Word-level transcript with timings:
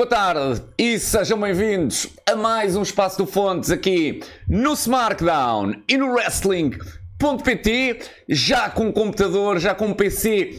Boa 0.00 0.08
tarde 0.08 0.62
e 0.78 0.98
sejam 0.98 1.38
bem-vindos 1.38 2.06
a 2.24 2.34
mais 2.34 2.74
um 2.74 2.80
Espaço 2.80 3.18
do 3.18 3.26
Fontes 3.26 3.70
aqui 3.70 4.22
no 4.48 4.72
Smartdown 4.72 5.74
e 5.86 5.98
no 5.98 6.14
Wrestling.pt, 6.14 8.00
já 8.26 8.70
com 8.70 8.88
o 8.88 8.94
computador, 8.94 9.58
já 9.58 9.74
com 9.74 9.90
o 9.90 9.94
PC 9.94 10.58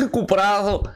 recuperado. 0.00 0.90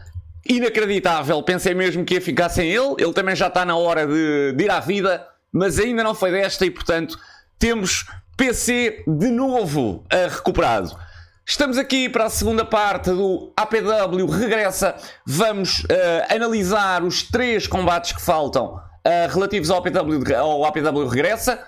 Inacreditável, 0.45 1.41
pensei 1.45 1.73
mesmo 1.73 2.05
que 2.05 2.15
ia 2.15 2.21
ficar 2.21 2.49
sem 2.49 2.69
ele. 2.69 2.97
Ele 2.99 3.13
também 3.13 3.37
já 3.37 3.47
está 3.47 3.65
na 3.65 3.77
hora 3.77 4.05
de, 4.09 4.55
de 4.57 4.65
ir 4.65 4.71
à 4.73 4.81
vida, 4.81 5.25
mas 5.53 5.79
ainda 5.79 6.03
não 6.03 6.17
foi 6.17 6.33
desta 6.33 6.67
e, 6.67 6.73
portanto, 6.73 7.17
temos 7.61 8.07
PC 8.37 9.05
de 9.07 9.29
novo 9.29 10.05
recuperado. 10.29 10.99
Estamos 11.51 11.79
aqui 11.79 12.11
para 12.11 12.27
a 12.27 12.31
segunda 12.31 12.63
parte 12.63 13.09
do 13.09 13.55
APW 13.57 14.27
Regressa. 14.27 14.95
Vamos 15.25 15.81
uh, 15.81 15.87
analisar 16.29 17.03
os 17.03 17.23
três 17.23 17.67
combates 17.67 18.13
que 18.13 18.21
faltam 18.21 18.75
uh, 18.75 19.33
relativos 19.33 19.71
ao 19.71 19.79
APW, 19.79 20.37
ao 20.37 20.67
APW 20.67 21.09
Regressa. 21.09 21.59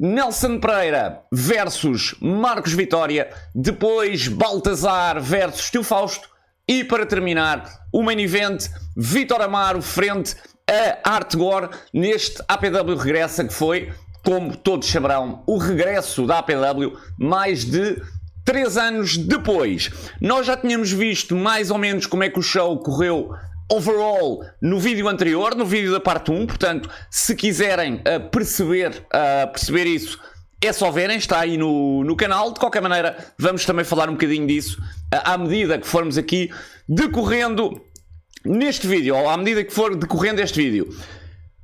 Nelson 0.00 0.58
Pereira 0.58 1.20
versus 1.30 2.14
Marcos 2.18 2.72
Vitória. 2.72 3.28
Depois 3.54 4.26
Baltazar 4.26 5.20
versus 5.20 5.70
Tio 5.70 5.84
Fausto. 5.84 6.30
E 6.66 6.82
para 6.82 7.04
terminar, 7.04 7.70
o 7.92 8.02
main 8.02 8.18
event, 8.18 8.70
Vitor 8.96 9.42
Amaro 9.42 9.82
frente 9.82 10.34
a 10.66 11.10
Artgore 11.14 11.68
neste 11.92 12.42
APW 12.48 12.96
Regressa 12.96 13.44
que 13.44 13.52
foi, 13.52 13.92
como 14.24 14.56
todos 14.56 14.88
saberão, 14.88 15.44
o 15.46 15.58
regresso 15.58 16.26
da 16.26 16.38
APW 16.38 16.98
mais 17.18 17.66
de 17.66 18.02
Três 18.46 18.76
anos 18.76 19.16
depois, 19.16 19.90
nós 20.20 20.46
já 20.46 20.56
tínhamos 20.56 20.92
visto 20.92 21.34
mais 21.34 21.68
ou 21.68 21.76
menos 21.76 22.06
como 22.06 22.22
é 22.22 22.30
que 22.30 22.38
o 22.38 22.42
show 22.42 22.78
correu 22.78 23.32
overall 23.68 24.40
no 24.62 24.78
vídeo 24.78 25.08
anterior, 25.08 25.56
no 25.56 25.66
vídeo 25.66 25.90
da 25.90 25.98
parte 25.98 26.30
1. 26.30 26.46
Portanto, 26.46 26.88
se 27.10 27.34
quiserem 27.34 27.94
uh, 27.96 28.30
perceber, 28.30 29.04
uh, 29.06 29.50
perceber 29.50 29.86
isso, 29.86 30.16
é 30.62 30.72
só 30.72 30.92
verem, 30.92 31.18
está 31.18 31.40
aí 31.40 31.58
no, 31.58 32.04
no 32.04 32.14
canal. 32.14 32.52
De 32.52 32.60
qualquer 32.60 32.80
maneira, 32.80 33.16
vamos 33.36 33.66
também 33.66 33.84
falar 33.84 34.08
um 34.08 34.12
bocadinho 34.12 34.46
disso 34.46 34.80
uh, 35.12 35.22
à 35.24 35.36
medida 35.36 35.76
que 35.76 35.86
formos 35.88 36.16
aqui 36.16 36.48
decorrendo 36.88 37.82
neste 38.44 38.86
vídeo, 38.86 39.16
ou 39.16 39.28
à 39.28 39.36
medida 39.36 39.64
que 39.64 39.74
for 39.74 39.96
decorrendo 39.96 40.40
este 40.40 40.62
vídeo. 40.62 40.96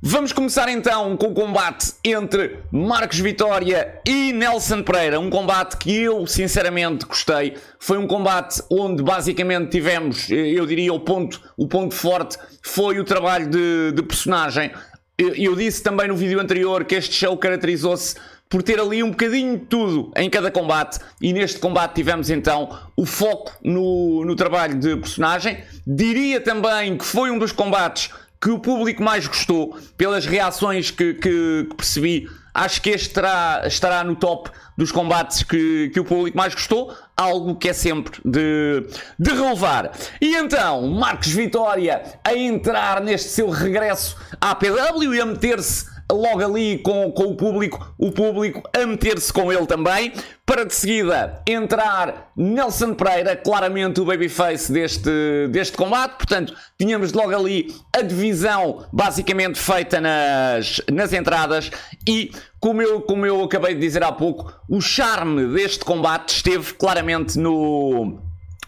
Vamos 0.05 0.33
começar 0.33 0.67
então 0.67 1.15
com 1.15 1.27
o 1.27 1.33
combate 1.33 1.93
entre 2.03 2.57
Marcos 2.69 3.19
Vitória 3.19 4.01
e 4.05 4.33
Nelson 4.33 4.83
Pereira. 4.83 5.17
Um 5.17 5.29
combate 5.29 5.77
que 5.77 5.95
eu 5.95 6.27
sinceramente 6.27 7.05
gostei. 7.05 7.55
Foi 7.79 7.97
um 7.97 8.05
combate 8.05 8.61
onde 8.69 9.01
basicamente 9.01 9.69
tivemos, 9.69 10.29
eu 10.29 10.65
diria, 10.65 10.93
o 10.93 10.99
ponto, 10.99 11.41
o 11.55 11.69
ponto 11.69 11.95
forte 11.95 12.37
foi 12.61 12.99
o 12.99 13.05
trabalho 13.05 13.49
de, 13.49 13.93
de 13.93 14.03
personagem. 14.03 14.71
Eu, 15.17 15.35
eu 15.35 15.55
disse 15.55 15.81
também 15.81 16.09
no 16.09 16.17
vídeo 16.17 16.37
anterior 16.41 16.83
que 16.83 16.95
este 16.95 17.15
show 17.15 17.37
caracterizou-se 17.37 18.15
por 18.49 18.61
ter 18.61 18.81
ali 18.81 19.01
um 19.01 19.09
bocadinho 19.09 19.57
de 19.57 19.65
tudo 19.67 20.11
em 20.17 20.29
cada 20.29 20.51
combate 20.51 20.99
e 21.21 21.31
neste 21.31 21.59
combate 21.59 21.95
tivemos 21.95 22.29
então 22.29 22.77
o 22.97 23.05
foco 23.05 23.53
no, 23.63 24.25
no 24.25 24.35
trabalho 24.35 24.77
de 24.77 24.97
personagem. 24.97 25.63
Diria 25.87 26.41
também 26.41 26.97
que 26.97 27.05
foi 27.05 27.31
um 27.31 27.39
dos 27.39 27.53
combates 27.53 28.09
que 28.43 28.49
o 28.49 28.59
público 28.59 29.01
mais 29.01 29.25
gostou, 29.25 29.77
pelas 29.95 30.25
reações 30.25 30.91
que, 30.91 31.13
que, 31.13 31.65
que 31.69 31.75
percebi, 31.77 32.29
acho 32.53 32.81
que 32.81 32.89
este 32.89 33.07
estará, 33.07 33.63
estará 33.65 34.03
no 34.03 34.17
top 34.17 34.51
dos 34.77 34.91
combates 34.91 35.43
que, 35.43 35.89
que 35.93 35.99
o 36.01 36.03
público 36.03 36.35
mais 36.35 36.53
gostou, 36.53 36.93
algo 37.15 37.55
que 37.55 37.69
é 37.69 37.73
sempre 37.73 38.19
de, 38.25 38.85
de 39.17 39.31
relevar. 39.31 39.93
E 40.19 40.35
então, 40.35 40.89
Marcos 40.89 41.29
Vitória 41.29 42.03
a 42.21 42.35
entrar 42.35 42.99
neste 42.99 43.29
seu 43.29 43.49
regresso 43.49 44.17
à 44.41 44.53
PW 44.53 45.13
e 45.13 45.21
a 45.21 45.25
meter-se 45.25 45.92
logo 46.11 46.43
ali 46.43 46.77
com, 46.79 47.11
com 47.11 47.23
o 47.23 47.35
público, 47.35 47.93
o 47.97 48.11
público 48.11 48.61
a 48.75 48.85
meter-se 48.85 49.31
com 49.31 49.51
ele 49.51 49.65
também, 49.65 50.13
para 50.45 50.65
de 50.65 50.73
seguida 50.73 51.41
entrar 51.47 52.31
Nelson 52.35 52.93
Pereira, 52.93 53.35
claramente 53.35 54.01
o 54.01 54.05
babyface 54.05 54.71
deste, 54.71 55.47
deste 55.49 55.77
combate, 55.77 56.17
portanto, 56.17 56.53
tínhamos 56.77 57.13
logo 57.13 57.33
ali 57.33 57.73
a 57.95 58.01
divisão 58.01 58.85
basicamente 58.91 59.57
feita 59.57 60.01
nas, 60.01 60.81
nas 60.91 61.13
entradas 61.13 61.71
e, 62.07 62.31
como 62.59 62.81
eu, 62.81 63.01
como 63.01 63.25
eu 63.25 63.41
acabei 63.43 63.73
de 63.73 63.81
dizer 63.81 64.03
há 64.03 64.11
pouco, 64.11 64.53
o 64.69 64.81
charme 64.81 65.47
deste 65.53 65.85
combate 65.85 66.35
esteve 66.35 66.73
claramente 66.73 67.39
no, 67.39 68.19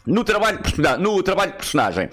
no, 0.05 0.23
trabalho, 0.23 0.59
no 0.99 1.21
trabalho 1.21 1.51
de 1.51 1.57
personagem. 1.57 2.09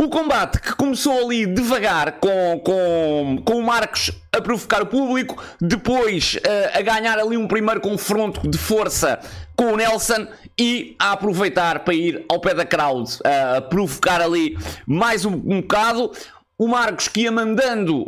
O 0.00 0.08
combate 0.08 0.60
que 0.60 0.76
começou 0.76 1.24
ali 1.24 1.44
devagar 1.44 2.20
com, 2.20 2.60
com, 2.64 3.42
com 3.44 3.54
o 3.54 3.62
Marcos 3.64 4.12
a 4.30 4.40
provocar 4.40 4.80
o 4.80 4.86
público, 4.86 5.42
depois 5.60 6.36
uh, 6.36 6.78
a 6.78 6.80
ganhar 6.82 7.18
ali 7.18 7.36
um 7.36 7.48
primeiro 7.48 7.80
confronto 7.80 8.48
de 8.48 8.56
força 8.56 9.18
com 9.56 9.72
o 9.72 9.76
Nelson 9.76 10.28
e 10.56 10.94
a 11.00 11.10
aproveitar 11.10 11.80
para 11.80 11.94
ir 11.94 12.24
ao 12.28 12.40
pé 12.40 12.54
da 12.54 12.64
crowd, 12.64 13.10
uh, 13.10 13.56
a 13.56 13.60
provocar 13.60 14.20
ali 14.20 14.56
mais 14.86 15.24
um, 15.24 15.32
um 15.32 15.60
bocado 15.60 16.12
o 16.58 16.66
Marcos 16.66 17.06
que 17.06 17.20
ia 17.20 17.30
mandando 17.30 18.02
uh, 18.02 18.06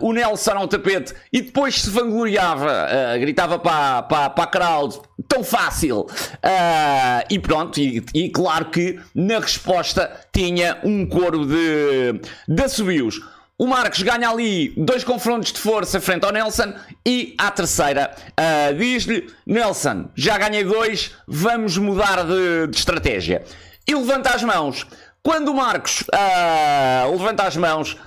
o 0.00 0.12
Nelson 0.12 0.52
ao 0.52 0.68
tapete 0.68 1.12
e 1.32 1.42
depois 1.42 1.82
se 1.82 1.90
vangloriava, 1.90 2.86
uh, 2.86 3.18
gritava 3.18 3.58
para, 3.58 4.02
para, 4.04 4.30
para 4.30 4.44
a 4.44 4.46
crowd, 4.46 5.00
tão 5.26 5.42
fácil. 5.42 6.02
Uh, 6.02 7.26
e 7.28 7.36
pronto, 7.40 7.80
e, 7.80 8.04
e, 8.14 8.30
claro 8.30 8.66
que 8.66 9.00
na 9.12 9.40
resposta 9.40 10.08
tinha 10.32 10.78
um 10.84 11.04
coro 11.04 11.44
de, 11.44 12.20
de 12.46 12.62
assobios. 12.62 13.20
O 13.58 13.66
Marcos 13.66 14.02
ganha 14.02 14.30
ali 14.30 14.72
dois 14.76 15.02
confrontos 15.02 15.52
de 15.52 15.58
força 15.58 16.00
frente 16.00 16.24
ao 16.24 16.30
Nelson 16.30 16.72
e 17.04 17.34
à 17.36 17.50
terceira 17.50 18.14
diz-lhe: 18.78 19.26
Nelson, 19.44 20.08
já 20.14 20.38
ganhei 20.38 20.62
dois, 20.62 21.10
vamos 21.26 21.76
mudar 21.76 22.24
de, 22.24 22.68
de 22.68 22.76
estratégia. 22.76 23.42
E 23.84 23.94
levanta 23.96 24.30
as 24.30 24.44
mãos. 24.44 24.86
Quando 25.28 25.50
o 25.50 25.54
Marcos 25.54 26.00
uh, 26.00 27.10
levanta 27.10 27.42
as 27.42 27.54
mãos, 27.54 27.98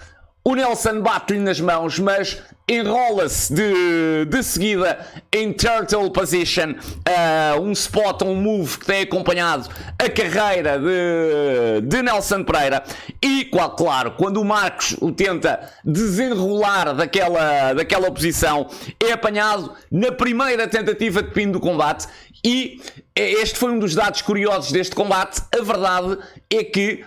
o 0.44 0.56
Nelson 0.56 1.02
bate-lhe 1.02 1.40
nas 1.40 1.62
mãos, 1.62 2.00
mas 2.00 2.42
enrola-se 2.72 3.54
de, 3.54 4.26
de 4.26 4.44
seguida 4.44 5.06
em 5.32 5.52
turtle 5.52 6.10
position, 6.10 6.72
uh, 6.72 7.62
um 7.62 7.74
spot, 7.74 8.22
um 8.22 8.36
move 8.36 8.80
que 8.80 8.86
tem 8.86 9.02
acompanhado 9.02 9.68
a 10.00 10.10
carreira 10.10 10.80
de, 10.80 11.82
de 11.86 12.02
Nelson 12.02 12.44
Pereira. 12.44 12.82
E, 13.22 13.46
claro, 13.76 14.12
quando 14.12 14.38
o 14.38 14.46
Marcos 14.46 14.96
o 15.02 15.12
tenta 15.12 15.70
desenrolar 15.84 16.94
daquela, 16.94 17.74
daquela 17.74 18.10
posição, 18.10 18.70
é 19.04 19.12
apanhado 19.12 19.74
na 19.92 20.12
primeira 20.12 20.66
tentativa 20.68 21.22
de 21.22 21.32
pin 21.32 21.52
do 21.52 21.60
combate. 21.60 22.08
E 22.44 22.82
este 23.14 23.60
foi 23.60 23.72
um 23.72 23.80
dos 23.80 23.94
dados 23.94 24.22
curiosos 24.22 24.72
deste 24.72 24.96
combate. 24.96 25.42
A 25.54 25.62
verdade 25.62 26.18
é 26.50 26.64
que 26.64 27.04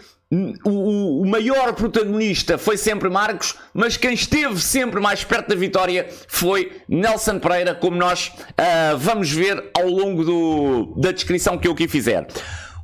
o, 0.65 1.23
o, 1.23 1.27
maior 1.27 1.73
protagonista 1.75 2.59
foi 2.59 2.77
sempre 2.77 3.09
Marcos, 3.09 3.55
mas 3.73 3.97
quem 3.97 4.15
esteve 4.15 4.61
sempre 4.61 5.01
mais 5.01 5.23
perto 5.23 5.49
da 5.49 5.55
vitória 5.55 6.09
foi 6.27 6.73
Nelson 6.89 7.39
Pereira, 7.39 7.75
como 7.75 7.97
nós 7.97 8.29
uh, 8.29 8.97
vamos 8.99 9.31
ver 9.31 9.71
ao 9.77 9.89
longo 9.89 10.25
do, 10.25 10.95
da 10.97 11.13
descrição 11.13 11.59
que 11.59 11.69
eu 11.69 11.73
aqui 11.73 11.87
fizer. 11.87 12.27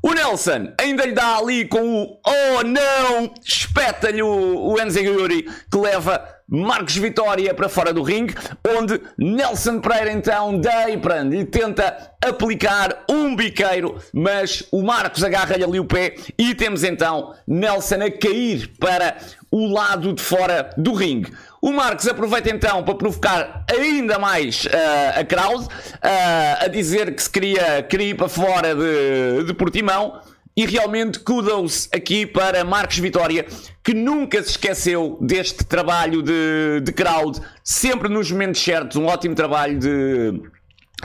O 0.02 0.14
Nelson 0.14 0.72
ainda 0.78 1.04
lhe 1.04 1.12
dá 1.12 1.36
ali 1.36 1.66
com 1.66 2.02
o 2.02 2.20
Oh 2.26 2.62
não! 2.62 3.34
Espeta-lhe 3.44 4.22
o, 4.22 4.72
o 4.72 4.80
Enzo 4.80 4.98
Yuri 4.98 5.42
que 5.70 5.78
leva 5.78 6.26
Marcos 6.50 6.96
Vitória 6.96 7.54
para 7.54 7.68
fora 7.68 7.92
do 7.92 8.02
ringue, 8.02 8.34
onde 8.76 9.00
Nelson 9.16 9.78
Pereira 9.78 10.10
então 10.10 10.58
Deipran 10.58 11.28
lhe 11.28 11.44
tenta 11.44 12.10
aplicar 12.20 13.04
um 13.08 13.36
biqueiro, 13.36 13.96
mas 14.12 14.64
o 14.72 14.82
Marcos 14.82 15.22
agarra-lhe 15.22 15.62
ali 15.62 15.78
o 15.78 15.84
pé 15.84 16.16
e 16.36 16.52
temos 16.52 16.82
então 16.82 17.32
Nelson 17.46 18.02
a 18.02 18.10
cair 18.10 18.72
para 18.80 19.16
o 19.48 19.72
lado 19.72 20.12
de 20.12 20.22
fora 20.22 20.70
do 20.76 20.92
ringue. 20.92 21.32
O 21.62 21.72
Marcos 21.72 22.08
aproveita 22.08 22.50
então 22.50 22.82
para 22.82 22.94
provocar 22.94 23.64
ainda 23.70 24.18
mais 24.18 24.64
uh, 24.64 25.20
a 25.20 25.24
crowd, 25.24 25.64
uh, 25.64 26.64
a 26.64 26.66
dizer 26.68 27.14
que 27.14 27.22
se 27.22 27.30
queria, 27.30 27.82
queria 27.82 28.08
ir 28.08 28.14
para 28.14 28.28
fora 28.28 28.74
de, 28.74 29.44
de 29.44 29.54
Portimão. 29.54 30.20
E 30.56 30.66
realmente 30.66 31.20
kudos 31.20 31.88
aqui 31.92 32.26
para 32.26 32.64
Marcos 32.64 32.98
Vitória, 32.98 33.46
que 33.82 33.94
nunca 33.94 34.42
se 34.42 34.50
esqueceu 34.50 35.16
deste 35.20 35.64
trabalho 35.64 36.22
de, 36.22 36.80
de 36.82 36.92
crowd, 36.92 37.40
sempre 37.62 38.08
nos 38.08 38.30
momentos 38.30 38.62
certos, 38.62 38.96
um 38.96 39.06
ótimo 39.06 39.34
trabalho 39.34 39.78
de, 39.78 40.42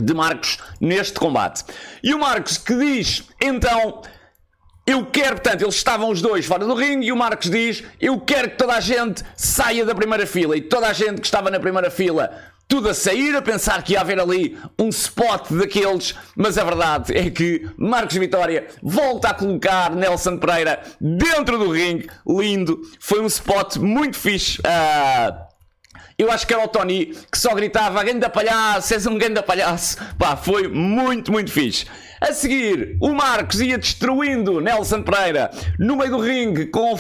de 0.02 0.14
Marcos 0.14 0.58
neste 0.82 1.20
combate. 1.20 1.64
E 2.04 2.14
o 2.14 2.20
Marcos 2.20 2.58
que 2.58 2.76
diz, 2.76 3.24
então, 3.40 4.02
eu 4.86 5.06
quero, 5.06 5.36
portanto, 5.36 5.62
eles 5.62 5.76
estavam 5.76 6.10
os 6.10 6.22
dois 6.22 6.46
fora 6.46 6.66
do 6.66 6.76
ringue 6.76 7.08
e 7.08 7.12
o 7.12 7.16
Marcos 7.16 7.50
diz, 7.50 7.84
eu 8.00 8.20
quero 8.20 8.52
que 8.52 8.58
toda 8.58 8.74
a 8.74 8.80
gente 8.80 9.24
saia 9.36 9.86
da 9.86 9.96
primeira 9.96 10.28
fila. 10.28 10.56
E 10.56 10.62
toda 10.62 10.88
a 10.88 10.94
gente 10.94 11.22
que 11.22 11.26
estava 11.28 11.50
na 11.50 11.60
primeira 11.60 11.90
fila 11.90 12.32
tudo 12.68 12.90
a 12.90 12.94
sair, 12.94 13.36
a 13.36 13.42
pensar 13.42 13.84
que 13.84 13.94
ia 13.94 14.02
haver 14.02 14.20
ali 14.20 14.58
um 14.80 14.90
spot 14.90 15.52
daqueles, 15.52 16.16
mas 16.36 16.58
a 16.58 16.64
verdade 16.64 17.16
é 17.16 17.30
que 17.30 17.70
Marcos 17.78 18.18
Vitória 18.18 18.68
volta 18.82 19.30
a 19.30 19.34
colocar 19.34 19.96
Nelson 19.96 20.38
Pereira 20.38 20.82
dentro 21.00 21.58
do 21.58 21.72
ringue, 21.72 22.10
lindo, 22.28 22.82
foi 23.00 23.22
um 23.22 23.28
spot 23.28 23.78
muito 23.78 24.18
fixe. 24.18 24.60
Uh, 24.60 25.56
eu 26.18 26.32
acho 26.32 26.48
que 26.48 26.54
era 26.54 26.64
o 26.64 26.68
Tony 26.68 27.14
que 27.30 27.38
só 27.38 27.54
gritava 27.54 28.02
ganda 28.04 28.30
palhaço, 28.30 28.94
és 28.94 29.06
um 29.06 29.18
ganda 29.18 29.44
palhaço. 29.44 29.98
Pá, 30.18 30.38
foi 30.38 30.68
muito, 30.68 31.32
muito 31.32 31.52
fixe. 31.52 31.86
A 32.22 32.32
seguir, 32.32 32.98
o 33.02 33.14
Marcos 33.14 33.60
ia 33.60 33.78
destruindo 33.78 34.62
Nelson 34.62 35.04
Pereira 35.04 35.52
no 35.78 35.98
meio 35.98 36.12
do 36.12 36.20
ringue 36.20 36.68
com 36.68 36.94
o 36.94 36.96
uh, 36.96 37.00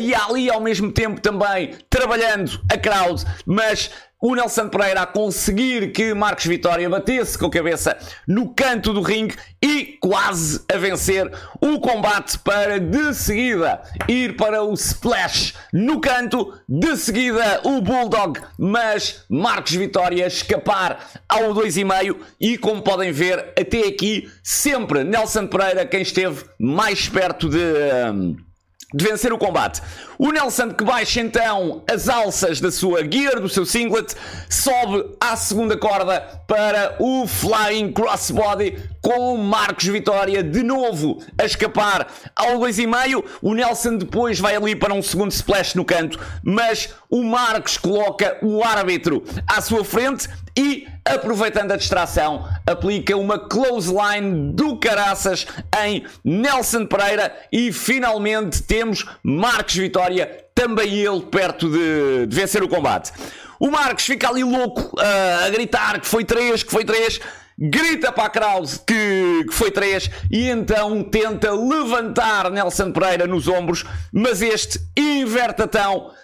e 0.00 0.14
ali 0.14 0.50
ao 0.50 0.60
mesmo 0.60 0.90
tempo 0.90 1.20
também 1.20 1.74
trabalhando 1.90 2.58
a 2.72 2.78
crowd, 2.78 3.22
mas 3.44 3.90
o 4.22 4.36
Nelson 4.36 4.68
Pereira 4.68 5.02
a 5.02 5.06
conseguir 5.06 5.90
que 5.90 6.14
Marcos 6.14 6.46
Vitória 6.46 6.88
batesse 6.88 7.36
com 7.36 7.46
a 7.46 7.50
cabeça 7.50 7.98
no 8.26 8.54
canto 8.54 8.92
do 8.92 9.02
ringue 9.02 9.34
e 9.60 9.98
quase 10.00 10.64
a 10.72 10.78
vencer 10.78 11.28
o 11.60 11.80
combate 11.80 12.38
para 12.38 12.78
de 12.78 13.12
seguida 13.14 13.82
ir 14.06 14.36
para 14.36 14.62
o 14.62 14.72
splash 14.74 15.54
no 15.72 16.00
canto, 16.00 16.56
de 16.68 16.96
seguida 16.96 17.62
o 17.64 17.80
Bulldog, 17.80 18.40
mas 18.56 19.24
Marcos 19.28 19.72
Vitória 19.72 20.28
escapar 20.28 21.04
ao 21.28 21.52
2,5 21.52 22.16
e 22.40 22.56
como 22.56 22.80
podem 22.80 23.10
ver 23.10 23.52
até 23.58 23.88
aqui 23.88 24.30
sempre 24.40 25.02
Nelson 25.02 25.48
Pereira 25.48 25.84
quem 25.84 26.02
esteve 26.02 26.44
mais 26.60 27.08
perto 27.08 27.48
de... 27.48 27.58
Um, 27.58 28.51
de 28.92 29.04
vencer 29.04 29.32
o 29.32 29.38
combate. 29.38 29.80
O 30.18 30.30
Nelson 30.30 30.70
que 30.70 30.84
baixa 30.84 31.20
então 31.20 31.82
as 31.90 32.08
alças 32.08 32.60
da 32.60 32.70
sua 32.70 33.00
gear, 33.10 33.40
do 33.40 33.48
seu 33.48 33.66
singlet, 33.66 34.14
sobe 34.48 35.04
à 35.20 35.36
segunda 35.36 35.76
corda 35.76 36.20
para 36.46 36.96
o 36.98 37.26
Flying 37.26 37.92
Crossbody 37.92 38.78
com 39.00 39.36
Marcos 39.36 39.86
Vitória 39.86 40.42
de 40.42 40.62
novo 40.62 41.20
a 41.36 41.44
escapar 41.44 42.06
ao 42.36 42.58
2,5. 42.58 43.24
O 43.40 43.54
Nelson 43.54 43.96
depois 43.96 44.38
vai 44.38 44.54
ali 44.54 44.76
para 44.76 44.94
um 44.94 45.02
segundo 45.02 45.32
splash 45.32 45.74
no 45.74 45.84
canto, 45.84 46.18
mas 46.42 46.90
o 47.10 47.22
Marcos 47.24 47.76
coloca 47.76 48.38
o 48.42 48.62
árbitro 48.62 49.24
à 49.46 49.60
sua 49.60 49.84
frente 49.84 50.28
e, 50.56 50.86
aproveitando 51.04 51.72
a 51.72 51.76
distração, 51.76 52.48
aplica 52.66 53.16
uma 53.16 53.38
clothesline 53.38 54.52
do 54.52 54.76
caraças 54.76 55.46
em 55.84 56.04
Nelson 56.24 56.86
Pereira. 56.86 57.34
E 57.50 57.72
finalmente 57.72 58.62
temos 58.62 59.06
Marcos 59.22 59.74
Vitória, 59.74 60.44
também 60.54 60.94
ele 60.94 61.22
perto 61.22 61.68
de, 61.70 62.26
de 62.26 62.36
vencer 62.36 62.62
o 62.62 62.68
combate. 62.68 63.12
O 63.58 63.70
Marcos 63.70 64.04
fica 64.04 64.28
ali 64.28 64.42
louco 64.42 64.96
uh, 64.96 65.46
a 65.46 65.50
gritar 65.50 66.00
que 66.00 66.06
foi 66.06 66.24
3, 66.24 66.62
que 66.62 66.70
foi 66.70 66.84
3 66.84 67.20
grita 67.58 68.10
para 68.10 68.24
a 68.24 68.30
Krause 68.30 68.80
que, 68.84 69.44
que 69.46 69.54
foi 69.54 69.70
3 69.70 70.10
e 70.30 70.48
então 70.48 71.04
tenta 71.04 71.52
levantar 71.52 72.50
Nelson 72.50 72.90
Pereira 72.90 73.26
nos 73.26 73.46
ombros, 73.46 73.84
mas 74.12 74.42
este 74.42 74.80
invertatão 74.96 76.10
Uh, 76.10 76.21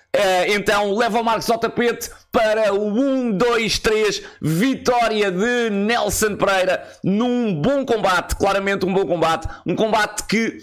então 0.49 0.95
leva 0.95 1.21
o 1.21 1.25
Marcos 1.25 1.51
ao 1.51 1.59
tapete 1.59 2.11
para 2.33 2.73
o 2.75 2.89
1, 2.89 3.33
2, 3.33 3.79
3, 3.79 4.23
vitória 4.41 5.31
de 5.31 5.71
Nelson 5.71 6.37
Pereira 6.37 6.87
num 7.05 7.55
bom 7.55 7.85
combate, 7.85 8.37
claramente 8.37 8.87
um 8.87 8.93
bom 8.93 9.07
combate, 9.07 9.49
um 9.67 9.77
combate 9.77 10.25
que 10.27 10.59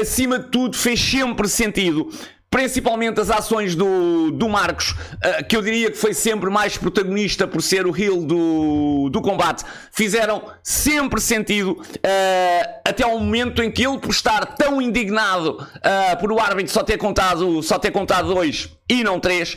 acima 0.00 0.38
de 0.38 0.48
tudo 0.50 0.76
fez 0.76 1.00
sempre 1.00 1.48
sentido 1.48 2.10
principalmente 2.50 3.20
as 3.20 3.30
ações 3.30 3.76
do, 3.76 4.32
do 4.32 4.48
Marcos, 4.48 4.90
uh, 4.90 5.44
que 5.48 5.56
eu 5.56 5.62
diria 5.62 5.90
que 5.90 5.96
foi 5.96 6.12
sempre 6.12 6.50
mais 6.50 6.76
protagonista 6.76 7.46
por 7.46 7.62
ser 7.62 7.86
o 7.86 7.96
heel 7.96 8.22
do, 8.22 9.08
do 9.08 9.22
combate, 9.22 9.64
fizeram 9.92 10.42
sempre 10.62 11.20
sentido 11.20 11.72
uh, 11.72 12.80
até 12.84 13.04
ao 13.04 13.18
momento 13.18 13.62
em 13.62 13.70
que 13.70 13.86
ele, 13.86 13.98
por 13.98 14.10
estar 14.10 14.44
tão 14.56 14.82
indignado 14.82 15.58
uh, 15.60 16.16
por 16.18 16.32
o 16.32 16.40
árbitro 16.40 16.72
só 16.72 16.82
ter 16.82 16.98
contado, 16.98 17.62
só 17.62 17.78
ter 17.78 17.92
contado 17.92 18.34
dois 18.34 18.68
e 18.88 19.04
não 19.04 19.20
três, 19.20 19.56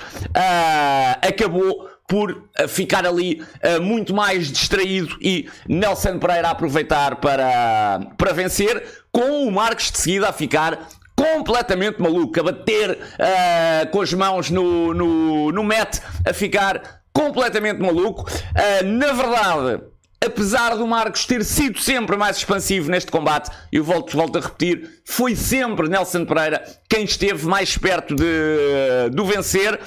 acabou 1.24 1.90
por 2.08 2.50
ficar 2.68 3.08
ali 3.08 3.42
uh, 3.42 3.82
muito 3.82 4.14
mais 4.14 4.52
distraído 4.52 5.18
e 5.20 5.50
Nelson 5.68 6.20
Pereira 6.20 6.50
aproveitar 6.50 7.16
para, 7.16 8.02
para 8.18 8.34
vencer, 8.34 8.84
com 9.12 9.48
o 9.48 9.52
Marcos 9.52 9.90
de 9.90 9.98
seguida 9.98 10.30
a 10.30 10.34
ficar 10.34 10.88
completamente 11.24 12.02
maluco, 12.02 12.38
a 12.38 12.44
bater 12.44 12.92
uh, 12.92 13.90
com 13.92 14.02
as 14.02 14.14
mãos 14.14 14.50
no, 14.50 14.94
no, 14.94 15.52
no 15.54 15.64
mat, 15.64 16.00
a 16.28 16.34
ficar 16.34 17.02
completamente 17.14 17.80
maluco. 17.80 18.24
Uh, 18.30 18.86
na 18.86 19.14
verdade, 19.14 19.84
apesar 20.24 20.76
do 20.76 20.86
Marcos 20.86 21.26
ter 21.26 21.46
sido 21.46 21.80
sempre 21.80 22.18
mais 22.18 22.36
expansivo 22.38 22.92
neste 22.92 23.10
combate, 23.10 23.50
eu 23.72 23.86
volto, 23.86 24.18
volto 24.18 24.38
a 24.38 24.42
repetir, 24.42 25.02
foi 25.06 25.34
sempre 25.34 25.88
Nelson 25.88 26.26
Pereira 26.26 26.62
quem 26.90 27.06
esteve 27.06 27.46
mais 27.46 27.78
perto 27.78 28.16
de, 28.16 29.10
de 29.10 29.24
vencer 29.24 29.80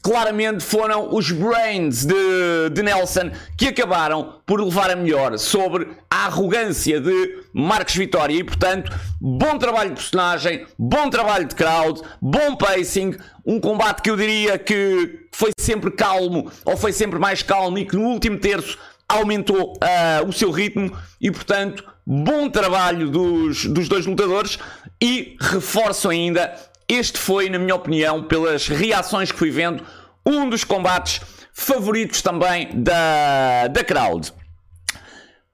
claramente 0.00 0.64
foram 0.64 1.14
os 1.14 1.30
brains 1.30 2.04
de, 2.04 2.70
de, 2.72 2.82
Nelson 2.82 3.30
que 3.56 3.68
acabaram 3.68 4.40
por 4.46 4.60
levar 4.60 4.90
a 4.90 4.96
melhor 4.96 5.38
sobre 5.38 5.88
a 6.10 6.26
arrogância 6.26 7.00
de 7.00 7.42
Marcos 7.52 7.94
Vitória. 7.94 8.34
E 8.34 8.44
portanto 8.44 8.92
bom 9.20 9.58
trabalho 9.58 9.90
de 9.90 9.96
personagem, 9.96 10.66
bom 10.78 11.10
trabalho 11.10 11.46
de 11.46 11.54
crowd, 11.54 12.00
bom 12.20 12.56
pacing, 12.56 13.16
um 13.44 13.60
combate 13.60 14.02
que 14.02 14.10
eu 14.10 14.16
diria 14.16 14.58
que 14.58 15.26
foi 15.32 15.50
sempre 15.58 15.90
calmo 15.90 16.50
ou 16.64 16.76
foi 16.76 16.92
sempre 16.92 17.18
mais 17.18 17.42
calmo 17.42 17.78
e 17.78 17.84
que 17.84 17.96
no 17.96 18.04
último 18.04 18.38
terço 18.38 18.78
aumentou 19.08 19.74
uh, 19.74 20.26
o 20.26 20.32
seu 20.32 20.50
ritmo. 20.50 20.96
E 21.20 21.30
portanto 21.30 21.84
bom 22.06 22.48
trabalho 22.50 23.08
dos, 23.10 23.66
dos 23.66 23.88
dois 23.88 24.06
lutadores. 24.06 24.58
E 25.00 25.36
reforço 25.40 26.08
ainda 26.08 26.54
este 26.94 27.18
foi, 27.18 27.48
na 27.48 27.58
minha 27.58 27.74
opinião, 27.74 28.22
pelas 28.22 28.68
reações 28.68 29.32
que 29.32 29.38
fui 29.38 29.50
vendo, 29.50 29.84
um 30.24 30.48
dos 30.48 30.64
combates 30.64 31.20
favoritos 31.52 32.22
também 32.22 32.68
da, 32.72 33.68
da 33.68 33.84
crowd. 33.84 34.32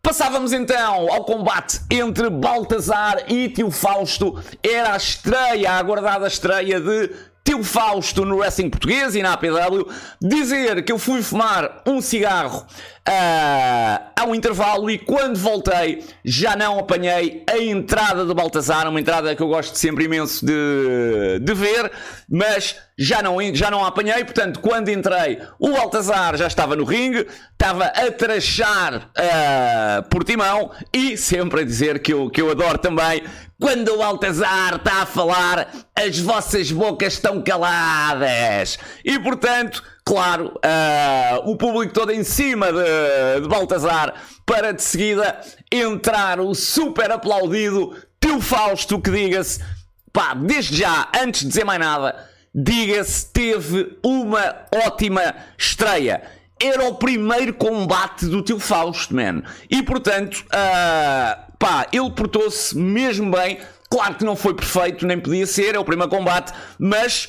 Passávamos 0.03 0.53
então 0.53 1.13
ao 1.13 1.25
combate 1.25 1.81
entre 1.91 2.31
Baltazar 2.31 3.25
e 3.29 3.49
Tio 3.49 3.71
Fausto. 3.71 4.43
Era 4.63 4.95
a 4.95 4.97
estreia, 4.97 5.73
a 5.73 5.79
aguardada 5.79 6.27
estreia 6.27 6.81
de 6.81 7.11
Tio 7.45 7.63
Fausto 7.63 8.25
no 8.25 8.37
wrestling 8.37 8.71
português 8.71 9.15
e 9.15 9.23
na 9.23 9.33
APW. 9.33 9.87
Dizer 10.21 10.85
que 10.85 10.93
eu 10.93 10.99
fui 10.99 11.23
fumar 11.23 11.83
um 11.87 12.01
cigarro 12.01 12.65
uh, 13.07 14.11
ao 14.19 14.35
intervalo 14.35 14.91
e 14.91 14.99
quando 14.99 15.37
voltei 15.37 16.05
já 16.25 16.57
não 16.57 16.79
apanhei 16.79 17.45
a 17.49 17.59
entrada 17.59 18.25
do 18.25 18.35
Baltazar, 18.35 18.89
uma 18.89 19.01
entrada 19.01 19.35
que 19.35 19.43
eu 19.43 19.49
gosto 19.49 19.77
sempre 19.77 20.05
imenso 20.05 20.45
de, 20.45 21.39
de 21.41 21.55
ver, 21.55 21.91
mas 22.29 22.77
já 22.99 23.23
não, 23.23 23.37
já 23.55 23.71
não 23.71 23.85
a 23.85 23.89
apanhei, 23.89 24.25
portanto, 24.25 24.61
quando 24.61 24.89
entrei, 24.89 25.41
o 25.59 25.71
Baltazar 25.71 26.37
já 26.37 26.47
estava 26.47 26.75
no 26.75 26.85
ringue, 26.85 27.27
estava 27.53 27.85
a 27.85 28.11
trachar 28.11 29.11
uh, 29.17 30.09
por 30.09 30.25
timão 30.25 30.71
e 30.93 31.17
sempre 31.17 31.61
a 31.61 31.65
dizer 31.65 32.01
que 32.01 32.13
eu, 32.13 32.29
que 32.29 32.41
eu 32.41 32.51
adoro 32.51 32.79
também. 32.79 33.23
Quando 33.61 33.93
o 33.93 33.99
Baltazar 33.99 34.77
está 34.77 35.03
a 35.03 35.07
falar, 35.07 35.69
as 35.95 36.19
vossas 36.19 36.71
bocas 36.71 37.15
estão 37.15 37.43
caladas. 37.43 38.79
E 39.05 39.19
portanto, 39.19 39.83
claro, 40.09 40.55
uh, 40.65 41.51
o 41.51 41.55
público 41.55 41.93
todo 41.93 42.11
em 42.11 42.25
cima 42.25 42.73
de, 42.73 43.43
de 43.43 43.47
Baltazar 43.47 44.15
para 44.47 44.73
de 44.73 44.83
seguida 44.83 45.39
entrar 45.71 46.41
o 46.41 46.55
super 46.55 47.11
aplaudido 47.11 47.95
Tio 48.19 48.41
Fausto 48.41 48.99
que 49.03 49.11
diga-se, 49.11 49.63
pá, 50.11 50.33
desde 50.33 50.79
já, 50.79 51.11
antes 51.15 51.43
de 51.43 51.49
dizer 51.49 51.65
mais 51.65 51.79
nada, 51.79 52.27
diga-se, 52.55 53.31
teve 53.31 53.99
uma 54.03 54.57
ótima 54.87 55.35
estreia. 55.59 56.23
Era 56.59 56.89
o 56.89 56.95
primeiro 56.95 57.53
combate 57.53 58.25
do 58.25 58.41
Tio 58.41 58.59
Fausto, 58.59 59.15
man. 59.15 59.43
E 59.71 59.83
portanto, 59.83 60.43
uh, 60.47 61.53
pá, 61.59 61.87
ele 61.93 62.11
portou-se 62.13 62.75
mesmo 62.75 63.31
bem. 63.31 63.59
Claro 63.91 64.15
que 64.15 64.25
não 64.25 64.37
foi 64.37 64.55
perfeito, 64.55 65.07
nem 65.07 65.21
podia 65.21 65.47
ser, 65.47 65.75
é 65.75 65.79
o 65.79 65.85
primeiro 65.85 66.11
combate, 66.11 66.53
mas 66.79 67.29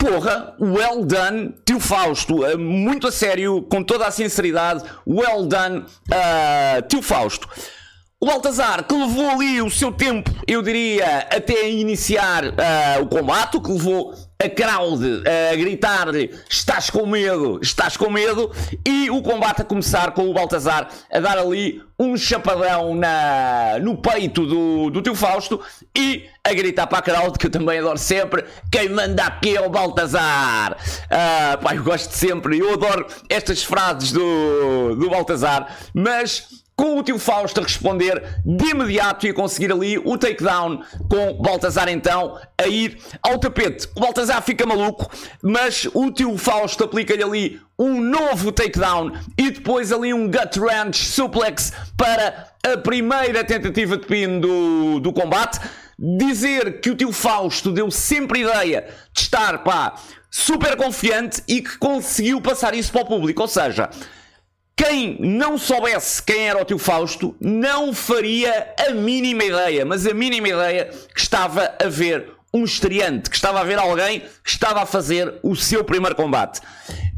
Porra, 0.00 0.56
well 0.58 1.04
done, 1.04 1.54
tio 1.66 1.78
Fausto. 1.78 2.42
Uh, 2.42 2.58
muito 2.58 3.06
a 3.06 3.12
sério, 3.12 3.60
com 3.70 3.82
toda 3.82 4.06
a 4.06 4.10
sinceridade, 4.10 4.82
well 5.06 5.46
done, 5.46 5.80
uh, 5.80 6.82
tio 6.88 7.02
Fausto. 7.02 7.46
O 8.18 8.24
Baltazar, 8.24 8.82
que 8.84 8.94
levou 8.94 9.28
ali 9.28 9.60
o 9.60 9.70
seu 9.70 9.92
tempo, 9.92 10.30
eu 10.46 10.62
diria, 10.62 11.28
até 11.30 11.68
iniciar 11.68 12.44
uh, 12.46 13.02
o 13.02 13.08
combate, 13.08 13.60
que 13.60 13.70
levou 13.70 14.14
a 14.42 14.48
crowd 14.48 15.22
a 15.52 15.54
gritar-lhe: 15.54 16.34
Estás 16.48 16.88
com 16.88 17.06
medo, 17.06 17.60
estás 17.62 17.96
com 17.96 18.10
medo, 18.10 18.50
e 18.86 19.10
o 19.10 19.22
combate 19.22 19.62
a 19.62 19.64
começar 19.64 20.12
com 20.12 20.28
o 20.28 20.32
Baltazar 20.32 20.88
a 21.12 21.20
dar 21.20 21.38
ali 21.38 21.82
um 21.98 22.16
chapadão 22.16 22.94
na, 22.94 23.78
no 23.82 23.98
peito 23.98 24.46
do, 24.46 24.90
do 24.90 25.02
tio 25.02 25.14
Fausto 25.14 25.60
e 25.94 26.24
a 26.42 26.54
gritar 26.54 26.86
para 26.86 26.98
a 26.98 27.02
crowd, 27.02 27.38
que 27.38 27.46
eu 27.46 27.50
também 27.50 27.78
adoro 27.78 27.98
sempre: 27.98 28.44
Quem 28.72 28.88
manda 28.88 29.24
aqui 29.24 29.56
é 29.56 29.60
o 29.60 29.68
Baltazar. 29.68 30.72
Uh, 30.72 31.62
pá, 31.62 31.74
eu 31.74 31.84
gosto 31.84 32.12
sempre, 32.12 32.58
eu 32.58 32.72
adoro 32.72 33.06
estas 33.28 33.62
frases 33.62 34.12
do, 34.12 34.96
do 34.96 35.10
Baltazar, 35.10 35.76
mas 35.92 36.48
com 36.80 36.98
o 36.98 37.02
tio 37.02 37.18
Fausto 37.18 37.60
a 37.60 37.62
responder 37.62 38.40
de 38.42 38.70
imediato 38.70 39.26
e 39.26 39.28
a 39.28 39.34
conseguir 39.34 39.70
ali 39.70 39.98
o 39.98 40.16
takedown 40.16 40.82
com 41.10 41.34
Baltazar 41.34 41.90
então 41.90 42.40
a 42.56 42.66
ir 42.66 42.96
ao 43.22 43.36
tapete. 43.38 43.86
O 43.94 44.00
Baltazar 44.00 44.40
fica 44.40 44.64
maluco, 44.64 45.06
mas 45.42 45.86
o 45.92 46.10
tio 46.10 46.38
Fausto 46.38 46.84
aplica-lhe 46.84 47.22
ali 47.22 47.60
um 47.78 48.00
novo 48.00 48.50
takedown 48.50 49.12
e 49.36 49.50
depois 49.50 49.92
ali 49.92 50.14
um 50.14 50.24
gut 50.24 50.58
wrench 50.58 51.04
suplex 51.04 51.70
para 51.98 52.48
a 52.64 52.78
primeira 52.78 53.44
tentativa 53.44 53.98
de 53.98 54.06
pin 54.06 54.40
do, 54.40 55.00
do 55.00 55.12
combate. 55.12 55.60
Dizer 55.98 56.80
que 56.80 56.88
o 56.88 56.96
tio 56.96 57.12
Fausto 57.12 57.70
deu 57.72 57.90
sempre 57.90 58.40
ideia 58.40 58.88
de 59.12 59.20
estar 59.20 59.62
pá, 59.64 59.96
super 60.30 60.74
confiante 60.78 61.42
e 61.46 61.60
que 61.60 61.76
conseguiu 61.76 62.40
passar 62.40 62.72
isso 62.72 62.90
para 62.90 63.02
o 63.02 63.06
público, 63.06 63.42
ou 63.42 63.48
seja, 63.48 63.90
quem 64.82 65.18
não 65.20 65.58
soubesse 65.58 66.22
quem 66.22 66.48
era 66.48 66.62
o 66.62 66.64
tio 66.64 66.78
Fausto 66.78 67.36
não 67.38 67.92
faria 67.92 68.72
a 68.78 68.92
mínima 68.92 69.44
ideia, 69.44 69.84
mas 69.84 70.06
a 70.06 70.14
mínima 70.14 70.48
ideia 70.48 70.90
que 71.14 71.20
estava 71.20 71.74
a 71.78 71.86
ver 71.86 72.32
um 72.52 72.64
estreante, 72.64 73.28
que 73.28 73.36
estava 73.36 73.60
a 73.60 73.64
ver 73.64 73.78
alguém 73.78 74.20
que 74.42 74.48
estava 74.48 74.80
a 74.80 74.86
fazer 74.86 75.34
o 75.42 75.54
seu 75.54 75.84
primeiro 75.84 76.16
combate. 76.16 76.62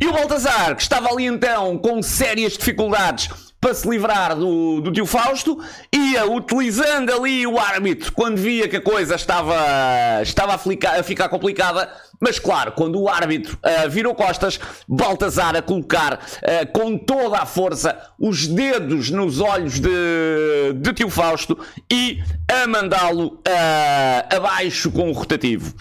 E 0.01 0.09
o 0.09 0.13
Baltazar, 0.13 0.75
que 0.75 0.83
estava 0.83 1.09
ali 1.09 1.27
então 1.27 1.79
com 1.79 2.03
sérias 2.03 2.55
dificuldades 2.55 3.29
para 3.61 3.73
se 3.73 3.89
livrar 3.89 4.35
do, 4.35 4.81
do 4.81 4.91
tio 4.91 5.07
Fausto, 5.07 5.57
ia 5.93 6.29
utilizando 6.29 7.13
ali 7.13 7.47
o 7.47 7.61
árbitro 7.61 8.11
quando 8.13 8.39
via 8.39 8.69
que 8.69 8.79
a 8.79 8.83
coisa 8.83 9.15
estava, 9.15 9.55
estava 10.21 10.55
a, 10.55 10.59
ficar, 10.59 10.99
a 10.99 11.03
ficar 11.05 11.29
complicada. 11.29 11.89
Mas 12.23 12.39
claro, 12.39 12.71
quando 12.71 13.01
o 13.01 13.09
árbitro 13.09 13.59
uh, 13.59 13.91
virou 13.91 14.15
costas, 14.15 14.61
Baltazar 14.87 15.57
a 15.57 15.61
colocar 15.61 16.15
uh, 16.15 16.73
com 16.73 16.97
toda 16.97 17.39
a 17.39 17.45
força 17.47 17.99
os 18.17 18.47
dedos 18.47 19.11
nos 19.11 19.41
olhos 19.41 19.81
de, 19.81 20.73
de 20.77 20.93
tio 20.93 21.11
Fausto 21.11 21.59
e 21.91 22.23
a 22.49 22.69
mandá-lo 22.69 23.27
uh, 23.27 24.37
abaixo 24.37 24.93
com 24.93 25.11
o 25.11 25.13
rotativo. 25.13 25.75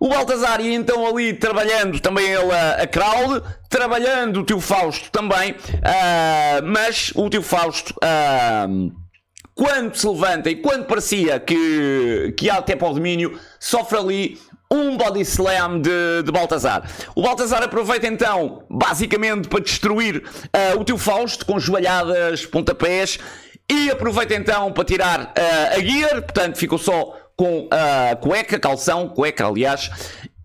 O 0.00 0.08
Baltazar 0.08 0.60
ia 0.60 0.74
então 0.74 1.06
ali 1.06 1.32
trabalhando 1.32 2.00
também 2.00 2.26
ele 2.26 2.52
a, 2.52 2.86
crowd, 2.88 3.40
trabalhando 3.70 4.40
o 4.40 4.44
tio 4.44 4.60
Fausto 4.60 5.12
também, 5.12 5.52
uh, 5.52 6.64
mas 6.64 7.12
o 7.14 7.30
tio 7.30 7.40
Fausto. 7.40 7.94
Uh, 8.02 8.92
quando 9.54 9.94
se 9.94 10.08
levanta 10.08 10.50
e 10.50 10.56
quando 10.56 10.86
parecia 10.86 11.38
que, 11.38 12.34
que 12.36 12.46
ia 12.46 12.54
até 12.54 12.74
para 12.74 12.88
o 12.88 12.94
domínio, 12.94 13.38
sofre 13.60 13.96
ali 13.96 14.38
um 14.70 14.96
body 14.96 15.20
slam 15.20 15.80
de, 15.80 16.22
de 16.24 16.32
Baltazar. 16.32 16.88
O 17.14 17.22
Baltazar 17.22 17.62
aproveita 17.62 18.06
então, 18.06 18.64
basicamente, 18.68 19.48
para 19.48 19.60
destruir 19.60 20.16
uh, 20.18 20.80
o 20.80 20.84
tio 20.84 20.98
Fausto 20.98 21.46
com 21.46 21.58
joelhadas, 21.58 22.44
pontapés, 22.46 23.18
e 23.70 23.90
aproveita 23.90 24.34
então 24.34 24.72
para 24.72 24.84
tirar 24.84 25.20
uh, 25.20 25.76
a 25.76 25.80
gear, 25.80 26.22
portanto 26.22 26.56
ficou 26.56 26.78
só 26.78 27.16
com 27.36 27.68
a 27.70 28.16
cueca, 28.16 28.58
calção, 28.58 29.08
cueca 29.08 29.46
aliás, 29.46 29.90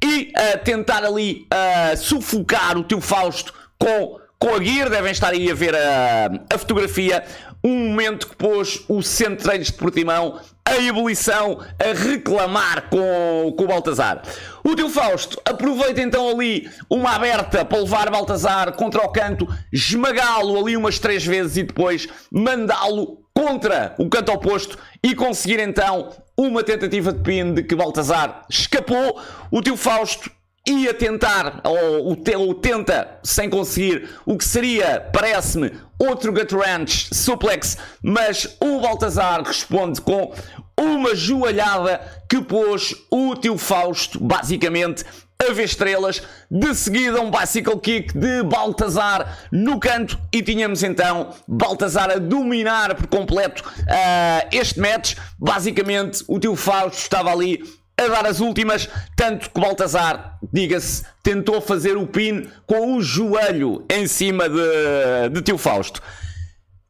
e 0.04 0.32
tentar 0.64 1.04
ali 1.04 1.46
uh, 1.54 1.98
sufocar 1.98 2.78
o 2.78 2.84
teu 2.84 3.02
Fausto 3.02 3.54
com, 3.78 4.18
com 4.40 4.56
a 4.56 4.64
gear. 4.64 4.90
Devem 4.90 5.12
estar 5.12 5.30
aí 5.30 5.52
a 5.52 5.54
ver 5.54 5.76
a, 5.76 6.32
a 6.52 6.58
fotografia. 6.58 7.24
Um 7.64 7.90
momento 7.90 8.28
que 8.30 8.36
pôs 8.38 8.86
o 8.88 9.04
centro 9.04 9.56
de 9.58 9.74
Portimão 9.74 10.40
a 10.70 10.82
ebulição 10.82 11.60
a 11.80 11.94
reclamar 11.94 12.90
com, 12.90 13.54
com 13.58 13.64
o 13.64 13.68
Baltazar. 13.68 14.22
O 14.64 14.76
teu 14.76 14.90
Fausto 14.90 15.42
aproveita 15.44 16.02
então 16.02 16.30
ali 16.30 16.70
uma 16.90 17.16
aberta 17.16 17.66
para 17.66 17.80
levar 17.80 18.10
Baltazar 18.10 18.74
contra 18.74 19.02
o 19.02 19.10
canto, 19.10 19.48
esmagá-lo 19.72 20.60
ali 20.60 20.78
umas 20.78 21.00
três 21.00 21.26
vezes 21.26 21.58
e 21.58 21.64
depois 21.64 22.08
mandá-lo 22.32 23.20
contra 23.34 23.96
o 23.98 24.10
canto 24.10 24.32
oposto 24.32 24.78
e 25.02 25.16
conseguir 25.16 25.60
então 25.60 26.10
uma 26.38 26.64
tentativa 26.64 27.12
de 27.12 27.20
pin 27.20 27.54
de 27.54 27.64
que 27.64 27.76
Baltazar 27.76 28.46
escapou. 28.50 29.20
O 29.50 29.62
tio 29.62 29.76
Fausto 29.76 30.30
ia 30.68 30.94
tentar, 30.94 31.62
ou, 31.64 32.16
ou 32.38 32.54
tenta, 32.56 33.20
sem 33.24 33.50
conseguir, 33.50 34.10
o 34.26 34.38
que 34.38 34.46
seria, 34.46 35.00
parece-me, 35.12 35.72
outro 35.98 36.32
gut 36.32 36.54
wrench 36.54 37.14
suplex, 37.14 37.78
mas 38.02 38.58
o 38.62 38.80
Baltazar 38.80 39.42
responde 39.42 40.00
com 40.02 40.34
uma 40.80 41.16
joalhada 41.16 42.02
que 42.30 42.42
pôs 42.42 42.96
o 43.12 43.36
tio 43.36 43.58
Fausto, 43.58 44.24
basicamente, 44.24 45.04
a 45.42 45.54
ver 45.54 45.64
estrelas. 45.64 46.22
De 46.50 46.74
seguida, 46.76 47.22
um 47.22 47.32
bicycle 47.32 47.80
kick 47.80 48.18
de 48.18 48.44
Baltazar 48.44 49.40
no 49.52 49.80
canto. 49.80 50.20
E 50.34 50.42
tínhamos 50.42 50.84
então 50.84 51.34
Baltazar 51.48 52.10
a 52.10 52.16
dominar 52.16 52.96
por 52.96 53.08
completo 53.08 53.64
uh, 53.64 54.48
este 54.52 54.80
match. 54.80 55.16
Basicamente, 55.38 56.24
o 56.28 56.40
tio 56.40 56.56
Fausto 56.56 56.98
estava 56.98 57.32
ali 57.32 57.62
a 57.98 58.08
dar 58.08 58.26
as 58.26 58.40
últimas, 58.40 58.88
tanto 59.16 59.50
que 59.50 59.60
Baltazar, 59.60 60.38
diga-se, 60.54 61.04
tentou 61.22 61.60
fazer 61.60 61.98
o 61.98 62.08
pin 62.08 62.48
com 62.66 62.96
o 62.96 63.02
joelho 63.02 63.84
em 63.90 64.08
cima 64.08 64.48
de, 64.48 65.30
de 65.34 65.42
tio 65.42 65.58
Fausto. 65.58 66.02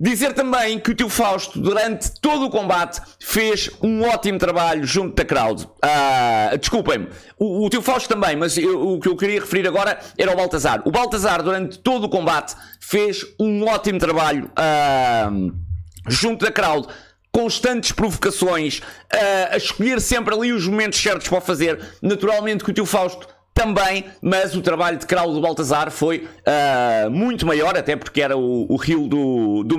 Dizer 0.02 0.32
também 0.34 0.80
que 0.80 0.92
o 0.92 0.96
tio 0.96 1.10
Fausto, 1.10 1.60
durante 1.60 2.10
todo 2.22 2.46
o 2.46 2.50
combate, 2.50 3.02
fez 3.20 3.70
um 3.84 4.04
ótimo 4.04 4.40
trabalho 4.40 4.86
junto 4.86 5.14
da 5.14 5.26
crowd. 5.26 5.64
Uh, 5.64 6.58
Desculpem-me, 6.58 7.10
o, 7.38 7.66
o 7.66 7.70
tio 7.70 7.82
Fausto 7.82 8.08
também, 8.08 8.34
mas 8.38 8.58
eu, 8.58 8.94
o 8.94 9.00
que 9.02 9.10
eu 9.10 9.18
queria 9.18 9.42
referir 9.42 9.68
agora 9.68 10.00
era 10.18 10.32
o 10.32 10.38
Baltazar. 10.38 10.82
O 10.86 10.92
Baltazar, 10.92 11.44
durante 11.44 11.80
todo 11.80 12.06
o 12.06 12.10
combate, 12.10 12.56
fez 12.80 13.26
um 13.38 13.66
ótimo 13.68 14.00
trabalho 14.00 14.50
uh, 14.58 15.52
junto 16.08 16.46
da 16.46 16.52
crowd 16.52 16.88
constantes 17.30 17.92
provocações, 17.92 18.80
uh, 18.80 19.52
a 19.52 19.58
escolher 19.58 20.00
sempre 20.00 20.34
ali 20.34 20.54
os 20.54 20.66
momentos 20.66 20.98
certos 20.98 21.28
para 21.28 21.42
fazer. 21.42 21.78
Naturalmente 22.02 22.64
que 22.64 22.72
o 22.72 22.74
tio 22.74 22.86
Fausto 22.86 23.28
também, 23.54 24.06
mas 24.22 24.56
o 24.56 24.62
trabalho 24.62 24.98
de 24.98 25.06
do 25.34 25.42
Baltazar 25.42 25.92
foi 25.92 26.28
uh, 26.46 27.10
muito 27.10 27.46
maior, 27.46 27.78
até 27.78 27.96
porque 27.96 28.22
era 28.22 28.38
o, 28.38 28.76
rio 28.78 29.08
do, 29.08 29.64
do. 29.64 29.78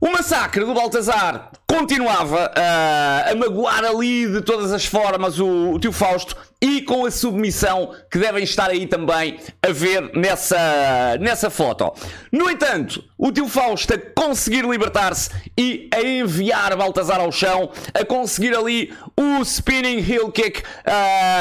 O 0.00 0.10
massacre 0.10 0.64
do 0.64 0.74
Baltazar 0.74 1.50
continuava 1.66 2.50
uh, 2.50 3.30
a 3.30 3.34
magoar 3.34 3.84
ali 3.84 4.26
de 4.26 4.40
todas 4.42 4.72
as 4.72 4.84
formas 4.84 5.38
o, 5.38 5.72
o 5.72 5.78
tio 5.78 5.92
Fausto 5.92 6.36
e 6.60 6.82
com 6.82 7.06
a 7.06 7.10
submissão 7.10 7.94
que 8.10 8.18
devem 8.18 8.44
estar 8.44 8.68
aí 8.68 8.86
também 8.86 9.38
a 9.62 9.72
ver 9.72 10.10
nessa, 10.14 11.16
nessa 11.18 11.48
foto. 11.48 11.92
No 12.30 12.50
entanto, 12.50 13.02
o 13.16 13.32
tio 13.32 13.48
Fausto 13.48 13.94
a 13.94 13.98
conseguir 13.98 14.64
libertar-se 14.64 15.30
e 15.56 15.88
a 15.92 16.02
enviar 16.02 16.76
Baltazar 16.76 17.20
ao 17.20 17.32
chão, 17.32 17.70
a 17.94 18.04
conseguir 18.04 18.54
ali 18.54 18.92
o 19.16 19.42
spinning 19.42 19.98
heel 19.98 20.30
kick, 20.30 20.60
uh, 20.60 20.64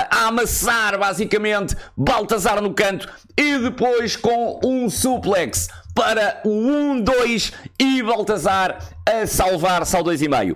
a 0.09 0.27
amassar 0.27 0.97
basicamente 0.97 1.75
Baltazar 1.97 2.61
no 2.61 2.73
canto 2.73 3.09
e 3.37 3.57
depois 3.57 4.15
com 4.15 4.59
um 4.63 4.89
suplex 4.89 5.67
para 5.93 6.41
o 6.45 6.49
1-2 6.49 7.53
e 7.77 8.01
Baltazar 8.01 8.79
a 9.05 9.27
salvar-se 9.27 9.95
ao 9.95 10.03
2,5. 10.03 10.55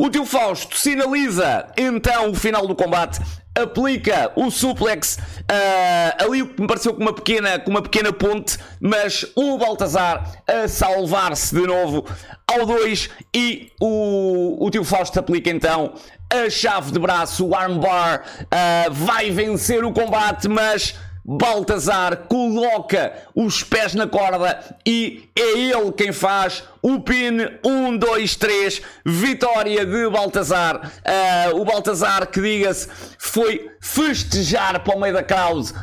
O 0.00 0.08
tio 0.08 0.24
Fausto 0.24 0.76
sinaliza 0.76 1.66
então 1.76 2.30
o 2.30 2.34
final 2.34 2.68
do 2.68 2.74
combate, 2.74 3.20
aplica 3.54 4.32
o 4.36 4.50
suplex 4.50 5.18
uh, 5.18 6.24
ali 6.24 6.42
o 6.42 6.48
que 6.48 6.60
me 6.60 6.66
pareceu 6.66 6.94
com 6.94 7.02
uma 7.02 7.12
pequena, 7.12 7.58
com 7.58 7.70
uma 7.70 7.82
pequena 7.82 8.12
ponte, 8.12 8.58
mas 8.80 9.26
o 9.34 9.58
Baltazar 9.58 10.42
a 10.46 10.68
salvar-se 10.68 11.54
de 11.54 11.66
novo 11.66 12.04
ao 12.46 12.64
2 12.64 13.10
e 13.34 13.72
o, 13.80 14.64
o 14.64 14.70
tio 14.70 14.84
Fausto 14.84 15.18
aplica 15.18 15.50
então 15.50 15.92
a 16.30 16.50
chave 16.50 16.92
de 16.92 16.98
braço, 16.98 17.46
o 17.46 17.54
armbar, 17.54 18.22
uh, 18.42 18.92
vai 18.92 19.30
vencer 19.30 19.84
o 19.84 19.92
combate, 19.92 20.46
mas 20.46 20.94
Baltazar 21.30 22.24
coloca 22.26 23.12
os 23.34 23.62
pés 23.62 23.94
na 23.94 24.06
corda 24.06 24.64
e 24.86 25.28
é 25.38 25.58
ele 25.58 25.92
quem 25.92 26.10
faz 26.10 26.64
o 26.80 27.00
pin 27.00 27.36
1, 27.62 27.98
2, 27.98 28.36
3, 28.36 28.80
vitória 29.04 29.84
de 29.84 30.08
Baltazar. 30.08 30.90
Uh, 31.04 31.60
o 31.60 31.66
Baltazar, 31.66 32.26
que 32.28 32.40
diga-se, 32.40 32.88
foi 33.18 33.70
festejar 33.78 34.82
para 34.82 34.96
o 34.96 34.98
meio 34.98 35.12
da 35.12 35.22
crowd 35.22 35.70
uh, 35.70 35.74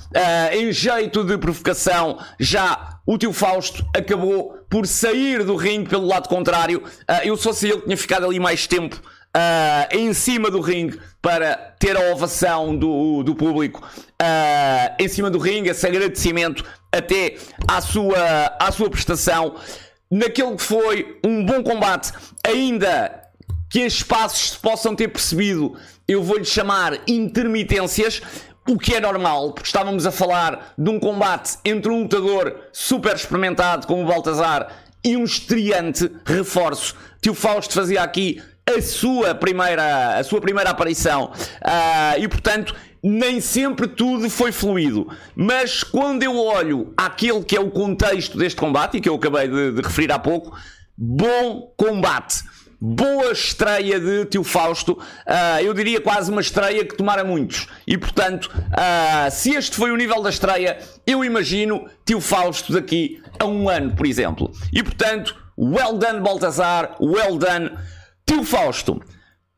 em 0.52 0.72
jeito 0.72 1.24
de 1.24 1.38
provocação, 1.38 2.18
já 2.40 2.98
o 3.06 3.16
tio 3.16 3.32
Fausto 3.32 3.86
acabou 3.96 4.66
por 4.68 4.88
sair 4.88 5.44
do 5.44 5.56
ringue 5.56 5.90
pelo 5.90 6.08
lado 6.08 6.28
contrário. 6.28 6.80
Uh, 6.80 7.22
eu 7.24 7.38
só 7.38 7.54
sei 7.54 7.72
ele 7.72 7.82
tinha 7.82 7.98
ficado 7.98 8.26
ali 8.26 8.40
mais 8.40 8.66
tempo 8.66 9.00
uh, 9.36 9.96
em 9.96 10.14
cima 10.14 10.50
do 10.50 10.62
ringue 10.62 11.00
para 11.22 11.56
ter 11.78 11.98
a 11.98 12.12
ovação 12.14 12.76
do, 12.76 13.22
do 13.22 13.36
público 13.36 13.88
uh, 14.22 14.96
em 15.00 15.08
cima 15.08 15.30
do 15.30 15.40
ringue, 15.40 15.70
esse 15.70 15.86
agradecimento 15.86 16.64
até 16.92 17.38
à 17.68 17.82
sua, 17.82 18.56
à 18.60 18.72
sua 18.72 18.90
prestação. 18.90 19.56
Naquele 20.10 20.56
que 20.56 20.62
foi 20.62 21.20
um 21.26 21.44
bom 21.46 21.64
combate, 21.64 22.12
ainda 22.46 23.24
que 23.70 23.80
estes 23.80 24.04
passos 24.04 24.52
se 24.52 24.58
possam 24.58 24.96
ter 24.96 25.08
percebido, 25.08 25.76
eu 26.08 26.24
vou-lhe 26.24 26.46
chamar 26.46 27.00
intermitências. 27.08 28.22
O 28.68 28.80
que 28.80 28.96
é 28.96 29.00
normal, 29.00 29.54
porque 29.54 29.68
estávamos 29.68 30.08
a 30.08 30.12
falar 30.12 30.74
de 30.76 30.90
um 30.90 31.00
combate 31.00 31.58
entre 31.64 31.92
um 31.92 32.02
lutador 32.02 32.62
super 32.72 33.16
experimentado 33.16 33.86
como 33.86 34.02
o 34.02 34.06
Baltazar 34.08 34.72
e 35.04 35.16
um 35.16 35.24
estreante 35.24 36.12
reforço. 36.26 36.96
Tio 37.22 37.36
Fausto 37.36 37.76
fazia 37.76 38.02
aqui 38.02 38.42
a 38.68 38.82
sua 38.82 39.36
primeira, 39.36 40.18
a 40.18 40.24
sua 40.24 40.42
primeira 40.42 40.72
aparição 40.72 41.26
uh, 41.26 42.20
e, 42.20 42.28
portanto, 42.28 42.76
nem 43.08 43.40
sempre 43.40 43.88
tudo 43.88 44.28
foi 44.32 44.52
fluido. 44.52 45.08
Mas 45.36 45.84
quando 45.84 46.24
eu 46.24 46.36
olho 46.36 46.92
aquele 46.98 47.44
que 47.44 47.56
é 47.56 47.60
o 47.60 47.70
contexto 47.70 48.36
deste 48.36 48.60
combate 48.60 48.98
e 48.98 49.02
que 49.02 49.08
eu 49.08 49.14
acabei 49.14 49.48
de, 49.48 49.74
de 49.74 49.82
referir 49.84 50.12
há 50.12 50.18
pouco, 50.18 50.58
bom 50.98 51.72
combate 51.78 52.44
boa 52.82 53.32
estreia 53.32 54.00
de 54.00 54.26
Tio 54.26 54.44
Fausto, 54.44 54.94
uh, 54.94 55.62
eu 55.62 55.74
diria 55.74 56.00
quase 56.02 56.30
uma 56.30 56.42
estreia 56.42 56.86
que 56.86 56.96
tomara 56.96 57.24
muitos. 57.24 57.68
E 57.88 57.98
portanto, 57.98 58.46
uh, 58.46 59.32
se 59.32 59.56
este 59.56 59.76
foi 59.76 59.92
o 59.92 59.96
nível 59.96 60.22
da 60.22 60.30
estreia, 60.30 60.78
eu 61.08 61.24
imagino 61.24 61.88
Tio 62.06 62.20
Fausto 62.20 62.74
daqui 62.74 63.22
a 63.40 63.46
um 63.46 63.70
ano, 63.70 63.96
por 63.96 64.06
exemplo. 64.06 64.52
E 64.74 64.84
portanto, 64.84 65.36
well 65.58 65.98
done 65.98 66.20
Baltazar, 66.20 66.96
well 67.00 67.38
done 67.38 67.72
Tio 68.26 68.44
Fausto. 68.44 69.02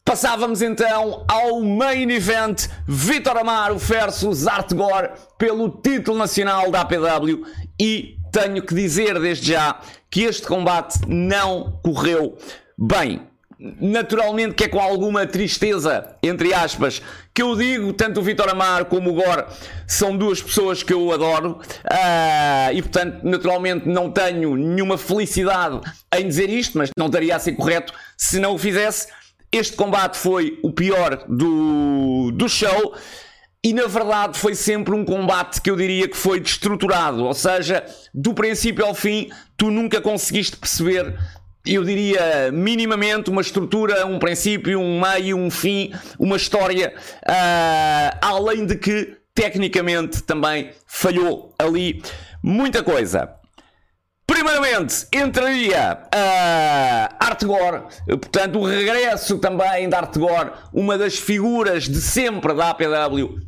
Passávamos 0.08 0.62
então 0.62 1.26
ao 1.28 1.62
main 1.62 2.10
event 2.12 2.70
Vitor 2.88 3.38
Amaro 3.40 3.78
versus 3.78 4.48
Artgor 4.48 5.10
pelo 5.38 5.70
título 5.70 6.18
nacional 6.18 6.72
da 6.72 6.80
APW 6.80 7.46
e 7.78 8.18
tenho 8.32 8.62
que 8.62 8.74
dizer 8.74 9.20
desde 9.20 9.52
já 9.52 9.82
que 10.10 10.22
este 10.22 10.48
combate 10.48 11.00
não 11.06 11.78
correu 11.84 12.38
Bem, 12.78 13.22
naturalmente 13.60 14.54
que 14.56 14.64
é 14.64 14.70
com 14.70 14.80
alguma 14.80 15.28
tristeza, 15.28 16.16
entre 16.24 16.54
aspas, 16.54 17.02
que 17.34 17.42
eu 17.42 17.54
digo, 17.58 17.92
tanto 17.92 18.22
o 18.22 18.24
Vitor 18.24 18.48
Amar 18.48 18.86
como 18.86 19.10
o 19.10 19.14
Gore 19.14 19.44
são 19.86 20.16
duas 20.16 20.42
pessoas 20.42 20.84
que 20.84 20.94
eu 20.94 21.12
adoro. 21.12 21.60
Uh, 21.84 22.74
e 22.74 22.82
portanto 22.82 23.24
naturalmente 23.24 23.90
não 23.90 24.10
tenho 24.10 24.56
nenhuma 24.56 24.98
felicidade 24.98 25.82
em 26.16 26.26
dizer 26.26 26.50
isto, 26.50 26.78
mas 26.78 26.92
não 26.98 27.08
estaria 27.08 27.36
a 27.36 27.40
ser 27.40 27.58
correto 27.58 27.94
se 28.16 28.40
não 28.40 28.56
o 28.56 28.58
fizesse. 28.58 29.08
Este 29.52 29.76
combate 29.76 30.18
foi 30.18 30.60
o 30.62 30.72
pior 30.72 31.24
do, 31.28 32.32
do 32.32 32.50
show 32.50 32.94
e 33.64 33.74
na 33.74 33.88
verdade 33.88 34.38
foi 34.38 34.56
sempre 34.56 34.94
um 34.94 35.04
combate 35.04 35.62
que 35.62 35.70
eu 35.70 35.76
diria 35.76 36.08
que 36.08 36.18
foi 36.18 36.40
destruturado, 36.40 37.24
ou 37.26 37.34
seja, 37.34 37.84
do 38.14 38.34
princípio 38.34 38.86
ao 38.86 38.94
fim, 38.94 39.30
tu 39.56 39.72
nunca 39.72 40.00
conseguiste 40.02 40.58
perceber 40.58 41.18
eu 41.68 41.84
diria, 41.84 42.50
minimamente 42.52 43.30
uma 43.30 43.42
estrutura, 43.42 44.06
um 44.06 44.20
princípio, 44.20 44.80
um 44.80 45.02
meio, 45.02 45.36
um 45.36 45.52
fim, 45.52 45.92
uma 46.18 46.38
história, 46.38 46.94
uh, 47.24 48.18
além 48.22 48.66
de 48.66 48.78
que 48.78 49.18
tecnicamente 49.36 50.24
também 50.24 50.72
falhou 50.86 51.54
ali 51.60 52.02
muita 52.42 52.82
coisa. 52.82 53.37
Primeiramente, 54.38 55.08
entraria 55.12 55.98
a 56.12 57.10
uh, 57.12 57.16
Artgor, 57.20 57.88
portanto, 58.06 58.60
o 58.60 58.66
regresso 58.68 59.40
também 59.40 59.90
da 59.90 59.98
Artgor, 59.98 60.52
uma 60.72 60.96
das 60.96 61.18
figuras 61.18 61.86
de 61.86 62.00
sempre 62.00 62.54
da 62.54 62.70
APW, 62.70 63.24
uh, 63.24 63.40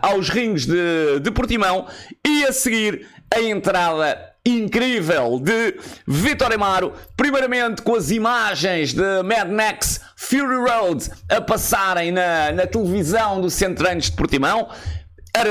aos 0.00 0.30
rings 0.30 0.64
de, 0.64 1.20
de 1.20 1.30
Portimão, 1.30 1.86
e 2.26 2.44
a 2.46 2.52
seguir 2.52 3.06
a 3.30 3.42
entrada 3.42 4.30
incrível 4.42 5.38
de 5.38 5.78
Vitor 6.08 6.50
Amaro, 6.50 6.94
primeiramente 7.14 7.82
com 7.82 7.94
as 7.94 8.10
imagens 8.10 8.94
de 8.94 9.22
Mad 9.22 9.50
Max 9.50 10.00
Fury 10.16 10.66
Road 10.66 11.10
a 11.28 11.42
passarem 11.42 12.10
na, 12.10 12.52
na 12.52 12.66
televisão 12.66 13.38
do 13.38 13.50
Centranos 13.50 14.06
de 14.06 14.12
Portimão, 14.12 14.66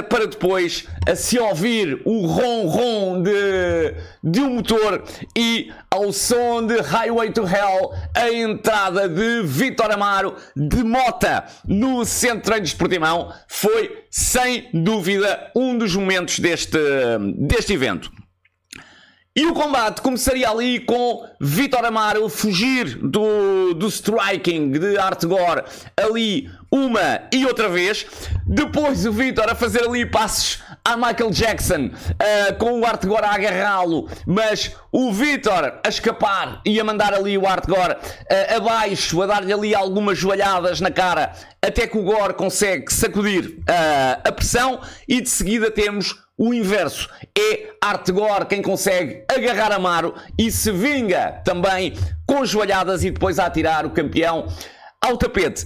para 0.07 0.27
depois 0.27 0.85
a 1.07 1.15
se 1.15 1.39
ouvir 1.39 1.99
o 2.05 2.27
ron-ron 2.27 3.23
de, 3.23 3.95
de 4.23 4.39
um 4.39 4.55
motor 4.55 5.03
e 5.35 5.71
ao 5.89 6.13
som 6.13 6.65
de 6.65 6.79
Highway 6.79 7.31
to 7.31 7.41
Hell 7.41 7.91
a 8.15 8.31
entrada 8.31 9.09
de 9.09 9.41
Vitor 9.43 9.91
Amaro 9.91 10.35
de 10.55 10.83
mota 10.83 11.45
no 11.67 12.05
Centro 12.05 12.59
de 12.61 12.75
Portimão 12.75 13.33
foi 13.47 14.03
sem 14.11 14.69
dúvida 14.71 15.51
um 15.55 15.75
dos 15.75 15.95
momentos 15.95 16.37
deste, 16.39 16.77
deste 17.35 17.73
evento. 17.73 18.11
E 19.35 19.45
o 19.45 19.53
combate 19.53 20.01
começaria 20.01 20.49
ali 20.49 20.79
com 20.79 21.23
Vitor 21.39 21.85
Amaro 21.85 22.27
fugir 22.27 22.97
do, 22.97 23.75
do 23.75 23.87
striking 23.87 24.71
de 24.71 24.97
Artgor 24.97 25.63
ali 25.95 26.49
uma 26.71 27.21
e 27.31 27.45
outra 27.45 27.69
vez. 27.69 28.07
Depois 28.45 29.05
o 29.05 29.11
Vitor 29.11 29.47
a 29.47 29.53
fazer 29.53 29.83
ali 29.83 30.03
passos 30.03 30.63
a 30.83 30.97
Michael 30.97 31.29
Jackson 31.29 31.85
uh, 31.85 32.55
com 32.57 32.79
o 32.79 32.85
Artgor 32.85 33.23
a 33.23 33.35
agarrá-lo, 33.35 34.09
mas 34.25 34.75
o 34.91 35.13
Vitor 35.13 35.79
a 35.85 35.87
escapar 35.87 36.61
e 36.65 36.79
a 36.79 36.83
mandar 36.83 37.13
ali 37.13 37.37
o 37.37 37.45
Artgor 37.45 37.97
uh, 37.97 38.55
abaixo, 38.57 39.21
a 39.21 39.27
dar-lhe 39.27 39.53
ali 39.53 39.75
algumas 39.75 40.17
joelhadas 40.17 40.81
na 40.81 40.89
cara, 40.89 41.33
até 41.61 41.85
que 41.85 41.97
o 41.97 42.03
Gore 42.03 42.33
consegue 42.33 42.91
sacudir 42.91 43.59
uh, 43.59 44.21
a 44.27 44.31
pressão 44.31 44.81
e 45.07 45.21
de 45.21 45.29
seguida 45.29 45.69
temos 45.69 46.15
o 46.39 46.53
inverso 46.53 47.09
é 47.37 47.67
Artegor 47.81 48.45
quem 48.45 48.61
consegue 48.61 49.25
agarrar 49.27 49.73
Amaro 49.73 50.15
e 50.37 50.49
se 50.49 50.71
vinga 50.71 51.41
também 51.43 51.93
com 52.25 52.45
joelhadas 52.45 53.03
e 53.03 53.11
depois 53.11 53.37
a 53.37 53.45
atirar 53.45 53.85
o 53.85 53.89
campeão 53.89 54.47
ao 55.01 55.17
tapete. 55.17 55.65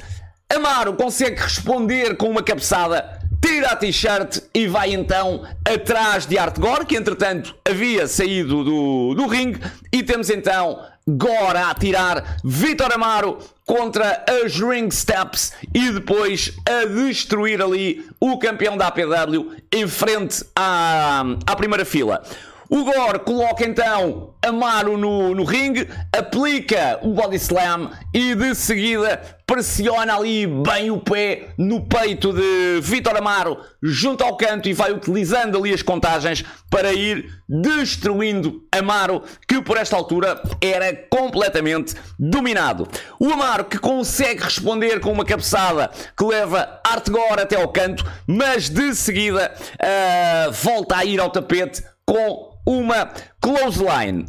Amaro 0.51 0.95
consegue 0.95 1.39
responder 1.39 2.17
com 2.17 2.27
uma 2.27 2.41
cabeçada, 2.41 3.19
tira 3.39 3.69
a 3.69 3.75
t-shirt 3.75 4.39
e 4.51 4.65
vai 4.67 4.91
então 4.93 5.43
atrás 5.63 6.25
de 6.25 6.39
Artegor, 6.39 6.87
que 6.87 6.97
entretanto 6.97 7.55
havia 7.69 8.07
saído 8.07 8.63
do, 8.63 9.13
do 9.13 9.27
ringue, 9.27 9.61
e 9.91 10.01
temos 10.01 10.31
então 10.31 10.79
Gora 11.05 11.69
a 11.69 11.73
tirar 11.73 12.37
Vitor 12.45 12.93
Amaro 12.93 13.37
contra 13.65 14.23
as 14.25 14.57
Ring 14.59 14.89
Steps 14.89 15.51
e 15.73 15.91
depois 15.91 16.53
a 16.65 16.85
destruir 16.85 17.61
ali 17.61 18.05
o 18.21 18.37
campeão 18.37 18.77
da 18.77 18.87
APW 18.87 19.51
em 19.69 19.85
frente 19.85 20.45
à, 20.55 21.23
à 21.45 21.55
primeira 21.57 21.83
fila. 21.83 22.23
O 22.69 22.83
Gore 22.83 23.19
coloca 23.19 23.65
então 23.65 24.33
Amaro 24.41 24.97
no, 24.97 25.33
no 25.35 25.43
ringue, 25.43 25.87
aplica 26.11 26.99
o 27.01 27.13
body 27.13 27.35
slam 27.37 27.91
e 28.13 28.35
de 28.35 28.55
seguida 28.55 29.21
pressiona 29.45 30.15
ali 30.15 30.47
bem 30.47 30.89
o 30.89 30.99
pé 30.99 31.49
no 31.57 31.85
peito 31.85 32.33
de 32.33 32.79
Vitor 32.81 33.15
Amaro 33.15 33.57
junto 33.81 34.23
ao 34.23 34.35
canto 34.35 34.67
e 34.67 34.73
vai 34.73 34.91
utilizando 34.91 35.57
ali 35.57 35.73
as 35.73 35.81
contagens 35.81 36.43
para 36.69 36.91
ir 36.93 37.29
destruindo 37.47 38.63
Amaro 38.71 39.21
que 39.47 39.61
por 39.61 39.77
esta 39.77 39.95
altura 39.95 40.41
era 40.59 40.93
completamente 41.09 41.93
dominado. 42.17 42.87
O 43.19 43.31
Amaro 43.31 43.65
que 43.65 43.77
consegue 43.77 44.43
responder 44.43 44.99
com 44.99 45.11
uma 45.11 45.25
cabeçada 45.25 45.91
que 46.17 46.25
leva 46.25 46.81
Artegor 46.83 47.39
até 47.39 47.55
ao 47.61 47.67
canto, 47.67 48.03
mas 48.25 48.69
de 48.69 48.95
seguida 48.95 49.53
uh, 49.75 50.51
volta 50.51 50.97
a 50.97 51.05
ir 51.05 51.19
ao 51.19 51.29
tapete 51.29 51.83
com 52.05 52.57
uma 52.65 53.11
clothesline. 53.41 54.25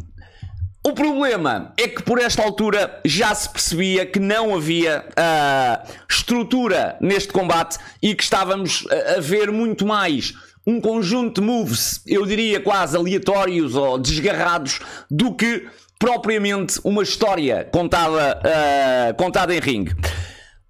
O 0.87 0.93
problema 0.93 1.73
é 1.79 1.89
que 1.89 2.03
por 2.03 2.19
esta 2.19 2.43
altura 2.43 3.01
já 3.05 3.35
se 3.35 3.49
percebia 3.49 4.05
que 4.05 4.21
não 4.21 4.55
havia 4.55 5.03
uh, 5.09 5.93
estrutura 6.09 6.97
neste 7.01 7.33
combate 7.33 7.79
e 8.03 8.15
que 8.15 8.23
estávamos 8.23 8.85
a, 8.91 9.17
a 9.17 9.21
ver 9.21 9.51
muito 9.51 9.87
mais 9.87 10.35
um 10.67 10.81
conjunto 10.81 11.41
de 11.41 11.47
moves, 11.47 12.01
eu 12.07 12.25
diria 12.25 12.61
quase 12.61 12.97
aleatórios 12.97 13.75
ou 13.75 13.99
desgarrados, 13.99 14.81
do 15.11 15.35
que 15.35 15.67
propriamente 15.99 16.81
uma 16.85 17.03
história 17.03 17.69
contada, 17.71 18.41
uh, 18.41 19.15
contada 19.15 19.55
em 19.55 19.61
ringue. 19.61 19.95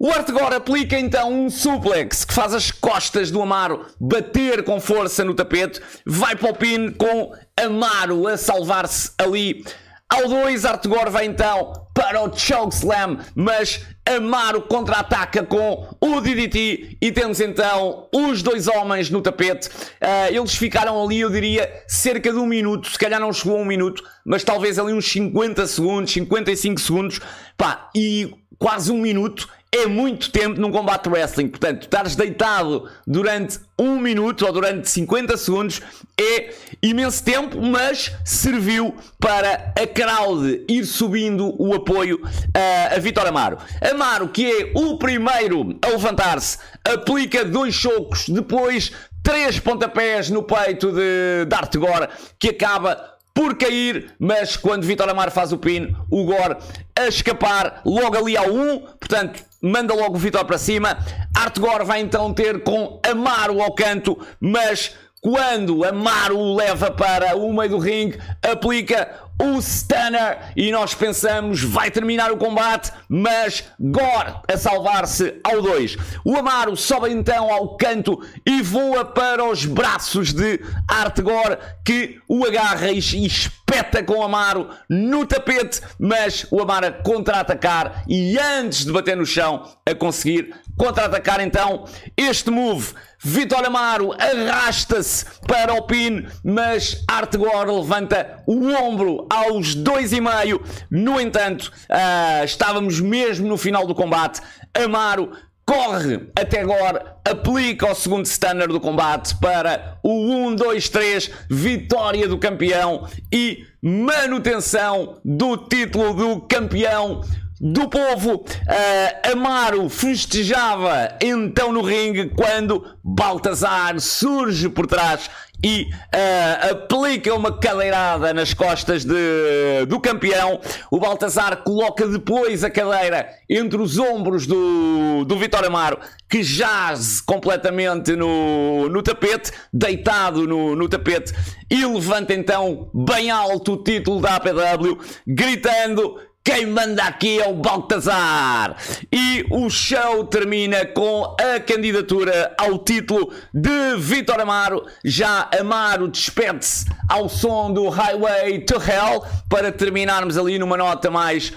O 0.04 0.12
Artegor 0.12 0.52
aplica 0.52 0.98
então 0.98 1.32
um 1.32 1.48
suplex 1.48 2.26
que 2.26 2.34
faz 2.34 2.52
as 2.52 2.70
costas 2.70 3.30
do 3.30 3.40
Amaro 3.40 3.86
bater 3.98 4.62
com 4.62 4.78
força 4.78 5.24
no 5.24 5.32
tapete, 5.32 5.80
vai 6.04 6.36
para 6.36 6.50
o 6.50 6.54
pin 6.54 6.90
com 6.90 7.32
Amaro 7.56 8.26
a 8.26 8.36
salvar-se 8.36 9.12
ali 9.16 9.64
ao 10.06 10.28
2. 10.28 10.66
Artegor 10.66 11.10
vai 11.10 11.24
então 11.24 11.72
para 11.94 12.22
o 12.22 12.36
Chokeslam, 12.36 13.16
mas 13.34 13.80
Amaro 14.04 14.60
contra-ataca 14.60 15.42
com 15.42 15.88
o 15.98 16.20
DDT 16.20 16.98
e 17.00 17.10
temos 17.10 17.40
então 17.40 18.06
os 18.14 18.42
dois 18.42 18.68
homens 18.68 19.08
no 19.08 19.22
tapete. 19.22 19.68
Uh, 19.68 20.36
eles 20.36 20.54
ficaram 20.54 21.02
ali, 21.02 21.20
eu 21.20 21.30
diria, 21.30 21.82
cerca 21.88 22.30
de 22.30 22.36
um 22.36 22.44
minuto, 22.44 22.90
se 22.90 22.98
calhar 22.98 23.18
não 23.18 23.32
chegou 23.32 23.56
a 23.56 23.62
um 23.62 23.64
minuto, 23.64 24.04
mas 24.22 24.44
talvez 24.44 24.78
ali 24.78 24.92
uns 24.92 25.10
50 25.10 25.66
segundos, 25.66 26.12
55 26.12 26.78
segundos, 26.78 27.20
pá, 27.56 27.88
e 27.96 28.34
quase 28.58 28.92
um 28.92 29.00
minuto 29.00 29.48
é 29.74 29.88
muito 29.88 30.30
tempo 30.30 30.60
num 30.60 30.70
combate 30.70 31.08
wrestling. 31.08 31.48
Portanto, 31.48 31.82
estares 31.82 32.14
deitado 32.14 32.88
durante 33.04 33.58
um 33.76 33.98
minuto 33.98 34.46
ou 34.46 34.52
durante 34.52 34.88
50 34.88 35.36
segundos 35.36 35.82
é 36.16 36.54
imenso 36.80 37.24
tempo, 37.24 37.60
mas 37.60 38.12
serviu 38.24 38.94
para 39.18 39.72
a 39.76 39.84
crowd 39.84 40.64
ir 40.68 40.84
subindo 40.84 41.60
o 41.60 41.74
apoio 41.74 42.20
a, 42.54 42.94
a 42.94 42.98
Vitor 43.00 43.26
Amaro. 43.26 43.58
Amaro, 43.90 44.28
que 44.28 44.46
é 44.46 44.70
o 44.76 44.96
primeiro 44.96 45.76
a 45.82 45.88
levantar-se, 45.88 46.56
aplica 46.84 47.44
dois 47.44 47.74
chocos, 47.74 48.28
depois 48.28 48.92
três 49.24 49.58
pontapés 49.58 50.30
no 50.30 50.44
peito 50.44 50.92
de 50.92 51.46
Dart 51.48 51.74
Gore, 51.76 52.10
que 52.38 52.50
acaba 52.50 53.14
por 53.34 53.56
cair, 53.56 54.14
mas 54.16 54.56
quando 54.56 54.84
Vitor 54.84 55.08
Amar 55.08 55.32
faz 55.32 55.52
o 55.52 55.58
pin, 55.58 55.96
o 56.08 56.24
Gore 56.24 56.56
a 56.94 57.08
escapar 57.08 57.82
logo 57.84 58.16
ali 58.16 58.36
ao 58.36 58.48
1, 58.48 58.78
portanto, 59.00 59.42
manda 59.64 59.94
logo 59.94 60.16
o 60.16 60.18
Vitor 60.18 60.44
para 60.44 60.58
cima. 60.58 60.98
Art 61.34 61.58
Gore 61.58 61.84
vai 61.84 62.00
então 62.00 62.32
ter 62.32 62.62
com 62.62 63.00
Amaro 63.02 63.62
ao 63.62 63.72
canto, 63.72 64.18
mas 64.38 64.94
quando 65.22 65.84
Amaro 65.84 66.38
o 66.38 66.54
leva 66.54 66.90
para 66.90 67.34
o 67.34 67.50
meio 67.50 67.70
do 67.70 67.78
ringue, 67.78 68.18
aplica 68.42 69.08
o 69.40 69.60
Stunner 69.60 70.52
e 70.56 70.70
nós 70.70 70.94
pensamos 70.94 71.62
vai 71.62 71.90
terminar 71.90 72.30
o 72.30 72.36
combate, 72.36 72.92
mas 73.08 73.64
Gore 73.78 74.34
a 74.48 74.56
salvar-se 74.56 75.40
ao 75.42 75.60
2. 75.60 75.96
O 76.24 76.36
Amaro 76.36 76.76
sobe 76.76 77.10
então 77.10 77.52
ao 77.52 77.76
canto 77.76 78.20
e 78.46 78.62
voa 78.62 79.04
para 79.04 79.44
os 79.44 79.64
braços 79.64 80.32
de 80.32 80.60
Art 80.88 81.20
Gore 81.20 81.58
que 81.84 82.20
o 82.28 82.44
agarra 82.44 82.90
e 82.90 82.98
espeta 82.98 84.02
com 84.02 84.18
o 84.18 84.22
Amaro 84.22 84.68
no 84.88 85.26
tapete, 85.26 85.80
mas 85.98 86.46
o 86.50 86.60
Amaro 86.60 86.86
a 86.86 86.92
contra-atacar 86.92 88.04
e 88.08 88.38
antes 88.38 88.84
de 88.84 88.92
bater 88.92 89.16
no 89.16 89.26
chão 89.26 89.68
a 89.84 89.94
conseguir 89.94 90.54
contra-atacar 90.76 91.40
então 91.40 91.84
este 92.16 92.50
move. 92.50 92.94
Vitor 93.26 93.64
Amaro 93.64 94.12
arrasta-se 94.12 95.24
para 95.46 95.72
o 95.72 95.82
pin, 95.82 96.26
mas 96.44 97.02
Artegor 97.08 97.64
levanta 97.64 98.42
o 98.46 98.68
ombro 98.70 99.26
aos 99.30 99.74
dois 99.74 100.12
e 100.12 100.20
meio. 100.20 100.62
No 100.90 101.18
entanto, 101.18 101.72
uh, 101.88 102.44
estávamos 102.44 103.00
mesmo 103.00 103.48
no 103.48 103.56
final 103.56 103.86
do 103.86 103.94
combate. 103.94 104.42
Amaro 104.74 105.30
corre 105.66 106.28
até 106.38 106.60
agora, 106.60 107.16
aplica 107.24 107.90
o 107.90 107.94
segundo 107.94 108.26
stunner 108.26 108.68
do 108.68 108.78
combate 108.78 109.34
para 109.36 109.98
o 110.02 110.48
1, 110.48 110.56
2, 110.56 110.88
3, 110.90 111.30
vitória 111.48 112.28
do 112.28 112.36
campeão 112.36 113.08
e 113.32 113.64
manutenção 113.80 115.18
do 115.24 115.56
título 115.56 116.12
do 116.12 116.40
campeão 116.42 117.22
do 117.64 117.88
povo. 117.88 118.34
Uh, 118.34 119.32
Amaro 119.32 119.88
festejava 119.88 121.16
então 121.18 121.72
no 121.72 121.80
ringue 121.80 122.28
quando 122.28 122.84
Baltazar 123.02 123.98
surge 123.98 124.68
por 124.68 124.86
trás 124.86 125.30
e 125.64 125.84
uh, 125.84 126.72
aplica 126.72 127.32
uma 127.34 127.58
cadeirada 127.58 128.34
nas 128.34 128.52
costas 128.52 129.02
de, 129.02 129.86
do 129.88 129.98
campeão. 129.98 130.60
O 130.90 131.00
Baltazar 131.00 131.56
coloca 131.64 132.06
depois 132.06 132.62
a 132.62 132.68
cadeira 132.68 133.30
entre 133.48 133.80
os 133.80 133.98
ombros 133.98 134.46
do, 134.46 135.24
do 135.24 135.38
Vitor 135.38 135.64
Amaro, 135.64 135.98
que 136.28 136.42
jaz 136.42 137.18
completamente 137.22 138.14
no, 138.14 138.90
no 138.90 139.02
tapete, 139.02 139.52
deitado 139.72 140.46
no, 140.46 140.76
no 140.76 140.86
tapete, 140.86 141.32
e 141.70 141.86
levanta 141.86 142.34
então 142.34 142.90
bem 142.92 143.30
alto 143.30 143.72
o 143.72 143.82
título 143.82 144.20
da 144.20 144.36
APW, 144.36 144.98
gritando 145.26 146.20
quem 146.44 146.66
manda 146.66 147.02
aqui 147.04 147.40
é 147.40 147.48
o 147.48 147.54
Baltazar! 147.54 148.76
E 149.10 149.46
o 149.50 149.70
show 149.70 150.24
termina 150.24 150.84
com 150.84 151.34
a 151.40 151.58
candidatura 151.58 152.54
ao 152.58 152.78
título 152.80 153.32
de 153.52 153.96
Vitor 153.96 154.38
Amaro. 154.38 154.84
Já 155.02 155.48
Amaro 155.58 156.06
despede-se 156.06 156.84
ao 157.08 157.30
som 157.30 157.72
do 157.72 157.88
Highway 157.88 158.60
to 158.60 158.74
Hell 158.74 159.24
para 159.48 159.72
terminarmos 159.72 160.36
ali 160.36 160.58
numa 160.58 160.76
nota 160.76 161.10
mais 161.10 161.50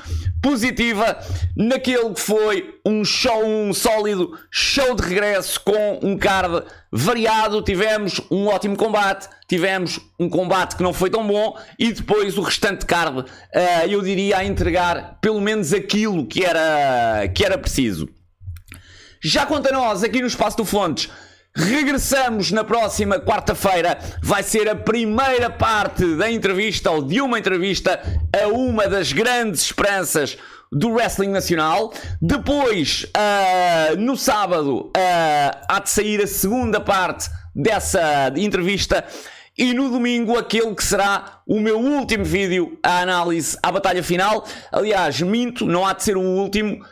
positiva 0.48 1.20
naquele 1.58 2.14
que 2.14 2.22
foi 2.22 2.80
um 2.86 3.04
show 3.04 3.46
um 3.46 3.74
sólido 3.74 4.32
show 4.50 4.96
de 4.96 5.04
regresso 5.04 5.60
com 5.60 6.00
um 6.02 6.18
card 6.18 6.64
variado. 6.90 7.62
Tivemos 7.62 8.22
um 8.32 8.48
ótimo 8.48 8.78
combate, 8.78 9.28
tivemos 9.46 10.00
um 10.18 10.30
combate 10.30 10.78
que 10.78 10.84
não 10.84 10.94
foi 10.94 11.10
tão 11.10 11.28
bom 11.28 11.58
e 11.78 11.92
depois 11.92 12.38
o 12.38 12.42
restante 12.42 12.86
card, 12.86 13.20
uh, 13.20 13.26
eu 13.90 14.02
diria, 14.02 14.38
a 14.38 14.46
entregar 14.46 15.18
pelo 15.20 15.42
menos 15.42 15.74
aquilo 15.74 16.26
que 16.26 16.46
era, 16.46 17.28
que 17.28 17.44
era 17.44 17.58
preciso. 17.58 18.08
Já 19.22 19.46
quanto 19.46 19.68
a 19.68 19.74
nós, 19.74 20.02
aqui 20.02 20.22
no 20.22 20.28
Espaço 20.28 20.56
do 20.56 20.64
Fontes, 20.64 21.10
Regressamos 21.58 22.52
na 22.52 22.64
próxima 22.64 23.20
quarta-feira. 23.20 23.98
Vai 24.22 24.44
ser 24.44 24.70
a 24.70 24.76
primeira 24.76 25.50
parte 25.50 26.16
da 26.16 26.30
entrevista 26.30 26.92
ou 26.92 27.02
de 27.02 27.20
uma 27.20 27.40
entrevista 27.40 28.00
a 28.32 28.48
uma 28.50 28.88
das 28.88 29.12
grandes 29.12 29.62
esperanças 29.64 30.38
do 30.72 30.92
wrestling 30.92 31.30
nacional. 31.30 31.92
Depois, 32.22 33.06
uh, 33.06 33.98
no 33.98 34.16
sábado, 34.16 34.92
uh, 34.96 35.66
há 35.68 35.80
de 35.80 35.90
sair 35.90 36.22
a 36.22 36.28
segunda 36.28 36.80
parte 36.80 37.28
dessa 37.56 38.32
entrevista. 38.36 39.04
E 39.58 39.74
no 39.74 39.90
domingo, 39.90 40.38
aquele 40.38 40.76
que 40.76 40.84
será 40.84 41.42
o 41.48 41.60
meu 41.60 41.80
último 41.80 42.24
vídeo, 42.24 42.78
a 42.84 43.00
análise 43.00 43.58
à 43.64 43.72
batalha 43.72 44.04
final. 44.04 44.46
Aliás, 44.72 45.20
minto, 45.22 45.66
não 45.66 45.84
há 45.84 45.94
de 45.94 46.04
ser 46.04 46.18
o 46.18 46.22
último 46.22 46.86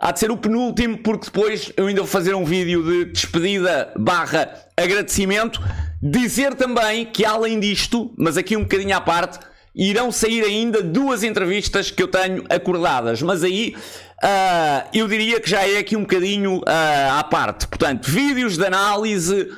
Há 0.00 0.12
de 0.12 0.20
ser 0.20 0.30
o 0.30 0.36
penúltimo, 0.36 0.98
porque 0.98 1.24
depois 1.24 1.72
eu 1.76 1.88
ainda 1.88 2.02
vou 2.02 2.08
fazer 2.08 2.32
um 2.32 2.44
vídeo 2.44 2.84
de 2.84 3.06
despedida 3.06 3.92
barra 3.96 4.48
agradecimento. 4.76 5.60
Dizer 6.00 6.54
também 6.54 7.04
que 7.06 7.24
além 7.24 7.58
disto, 7.58 8.14
mas 8.16 8.36
aqui 8.36 8.56
um 8.56 8.62
bocadinho 8.62 8.96
à 8.96 9.00
parte, 9.00 9.40
irão 9.74 10.12
sair 10.12 10.44
ainda 10.44 10.82
duas 10.82 11.24
entrevistas 11.24 11.90
que 11.90 12.00
eu 12.00 12.06
tenho 12.06 12.44
acordadas. 12.48 13.20
Mas 13.22 13.42
aí 13.42 13.74
uh, 14.22 14.88
eu 14.94 15.08
diria 15.08 15.40
que 15.40 15.50
já 15.50 15.66
é 15.66 15.78
aqui 15.78 15.96
um 15.96 16.02
bocadinho 16.02 16.58
uh, 16.58 17.18
à 17.18 17.24
parte. 17.24 17.66
Portanto, 17.66 18.08
vídeos 18.08 18.56
de 18.56 18.64
análise 18.64 19.48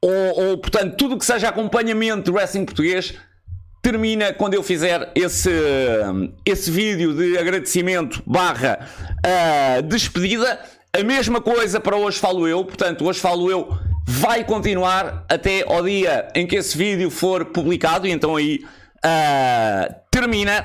ou, 0.00 0.50
ou 0.50 0.58
portanto, 0.58 0.96
tudo 0.96 1.18
que 1.18 1.24
seja 1.24 1.48
acompanhamento 1.48 2.30
do 2.30 2.36
wrestling 2.36 2.64
português 2.64 3.14
termina 3.84 4.32
quando 4.32 4.54
eu 4.54 4.62
fizer 4.62 5.12
esse, 5.14 5.50
esse 6.42 6.70
vídeo 6.70 7.12
de 7.14 7.36
agradecimento 7.36 8.22
barra 8.26 8.78
uh, 9.18 9.82
despedida. 9.82 10.58
A 10.90 11.02
mesma 11.04 11.38
coisa 11.38 11.78
para 11.78 11.94
hoje 11.94 12.18
falo 12.18 12.48
eu, 12.48 12.64
portanto, 12.64 13.04
hoje 13.04 13.20
falo 13.20 13.50
eu 13.50 13.68
vai 14.06 14.42
continuar 14.42 15.26
até 15.28 15.64
ao 15.70 15.84
dia 15.84 16.28
em 16.34 16.46
que 16.46 16.56
esse 16.56 16.78
vídeo 16.78 17.10
for 17.10 17.44
publicado, 17.44 18.06
e 18.06 18.10
então 18.10 18.36
aí 18.36 18.64
uh, 19.04 19.94
termina. 20.10 20.64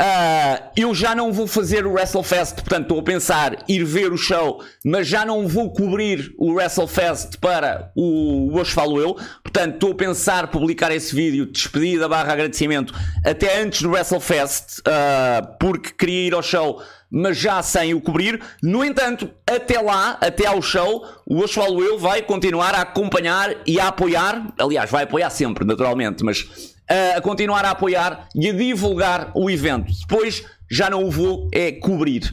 Uh, 0.00 0.70
eu 0.76 0.92
já 0.92 1.14
não 1.14 1.32
vou 1.32 1.46
fazer 1.46 1.86
o 1.86 1.92
WrestleFest, 1.92 2.56
portanto 2.56 2.82
estou 2.82 2.98
a 2.98 3.02
pensar 3.02 3.58
ir 3.68 3.84
ver 3.84 4.12
o 4.12 4.16
show, 4.16 4.60
mas 4.84 5.06
já 5.06 5.24
não 5.24 5.46
vou 5.46 5.72
cobrir 5.72 6.34
o 6.36 6.54
WrestleFest 6.54 7.38
para 7.38 7.92
o 7.94 8.52
Hoje 8.58 8.72
Falo 8.72 9.00
Eu. 9.00 9.14
Portanto 9.42 9.74
estou 9.74 9.92
a 9.92 9.94
pensar 9.94 10.48
publicar 10.48 10.90
esse 10.90 11.14
vídeo 11.14 11.46
de 11.46 11.52
despedida 11.52 12.08
barra 12.08 12.32
agradecimento 12.32 12.92
até 13.24 13.60
antes 13.60 13.82
do 13.82 13.90
WrestleFest, 13.90 14.80
uh, 14.80 15.56
porque 15.60 15.90
queria 15.96 16.26
ir 16.26 16.34
ao 16.34 16.42
show, 16.42 16.82
mas 17.08 17.36
já 17.36 17.62
sem 17.62 17.94
o 17.94 18.00
cobrir. 18.00 18.42
No 18.60 18.84
entanto, 18.84 19.30
até 19.46 19.80
lá, 19.80 20.18
até 20.20 20.44
ao 20.44 20.60
show, 20.60 21.06
o 21.24 21.38
Hoje 21.38 21.54
Falo 21.54 21.80
Eu 21.80 22.00
vai 22.00 22.20
continuar 22.20 22.74
a 22.74 22.80
acompanhar 22.80 23.54
e 23.64 23.78
a 23.78 23.88
apoiar. 23.88 24.52
Aliás, 24.58 24.90
vai 24.90 25.04
apoiar 25.04 25.30
sempre, 25.30 25.64
naturalmente, 25.64 26.24
mas 26.24 26.73
a 26.88 27.20
continuar 27.20 27.64
a 27.64 27.70
apoiar 27.70 28.28
e 28.34 28.48
a 28.48 28.52
divulgar 28.52 29.30
o 29.34 29.50
evento. 29.50 29.92
Depois 29.92 30.44
já 30.70 30.90
não 30.90 31.04
o 31.04 31.10
vou 31.10 31.48
é 31.52 31.72
cobrir. 31.72 32.32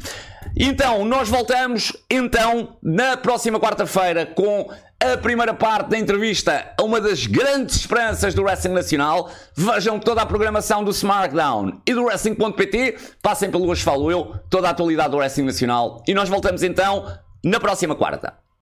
Então, 0.56 1.06
nós 1.06 1.30
voltamos 1.30 1.96
então 2.10 2.76
na 2.82 3.16
próxima 3.16 3.60
quarta-feira 3.60 4.26
com 4.26 4.70
a 5.00 5.18
primeira 5.18 5.54
parte 5.54 5.90
da 5.90 5.98
entrevista 5.98 6.74
a 6.78 6.84
uma 6.84 7.00
das 7.00 7.26
grandes 7.26 7.78
esperanças 7.78 8.34
do 8.34 8.44
Wrestling 8.44 8.74
Nacional. 8.74 9.32
Vejam 9.56 10.00
toda 10.00 10.22
a 10.22 10.26
programação 10.26 10.84
do 10.84 10.92
SmackDown 10.92 11.82
e 11.88 11.94
do 11.94 12.04
Wrestling.pt. 12.04 12.98
Passem 13.22 13.50
pelo 13.50 13.68
Hoje 13.68 13.84
Falo 13.84 14.12
Eu, 14.12 14.36
toda 14.50 14.68
a 14.68 14.72
atualidade 14.72 15.12
do 15.12 15.18
Wrestling 15.18 15.46
Nacional. 15.46 16.04
E 16.08 16.14
nós 16.14 16.30
voltamos 16.30 16.62
então 16.62 17.06
na 17.44 17.60
próxima 17.60 17.96
quarta. 17.96 18.41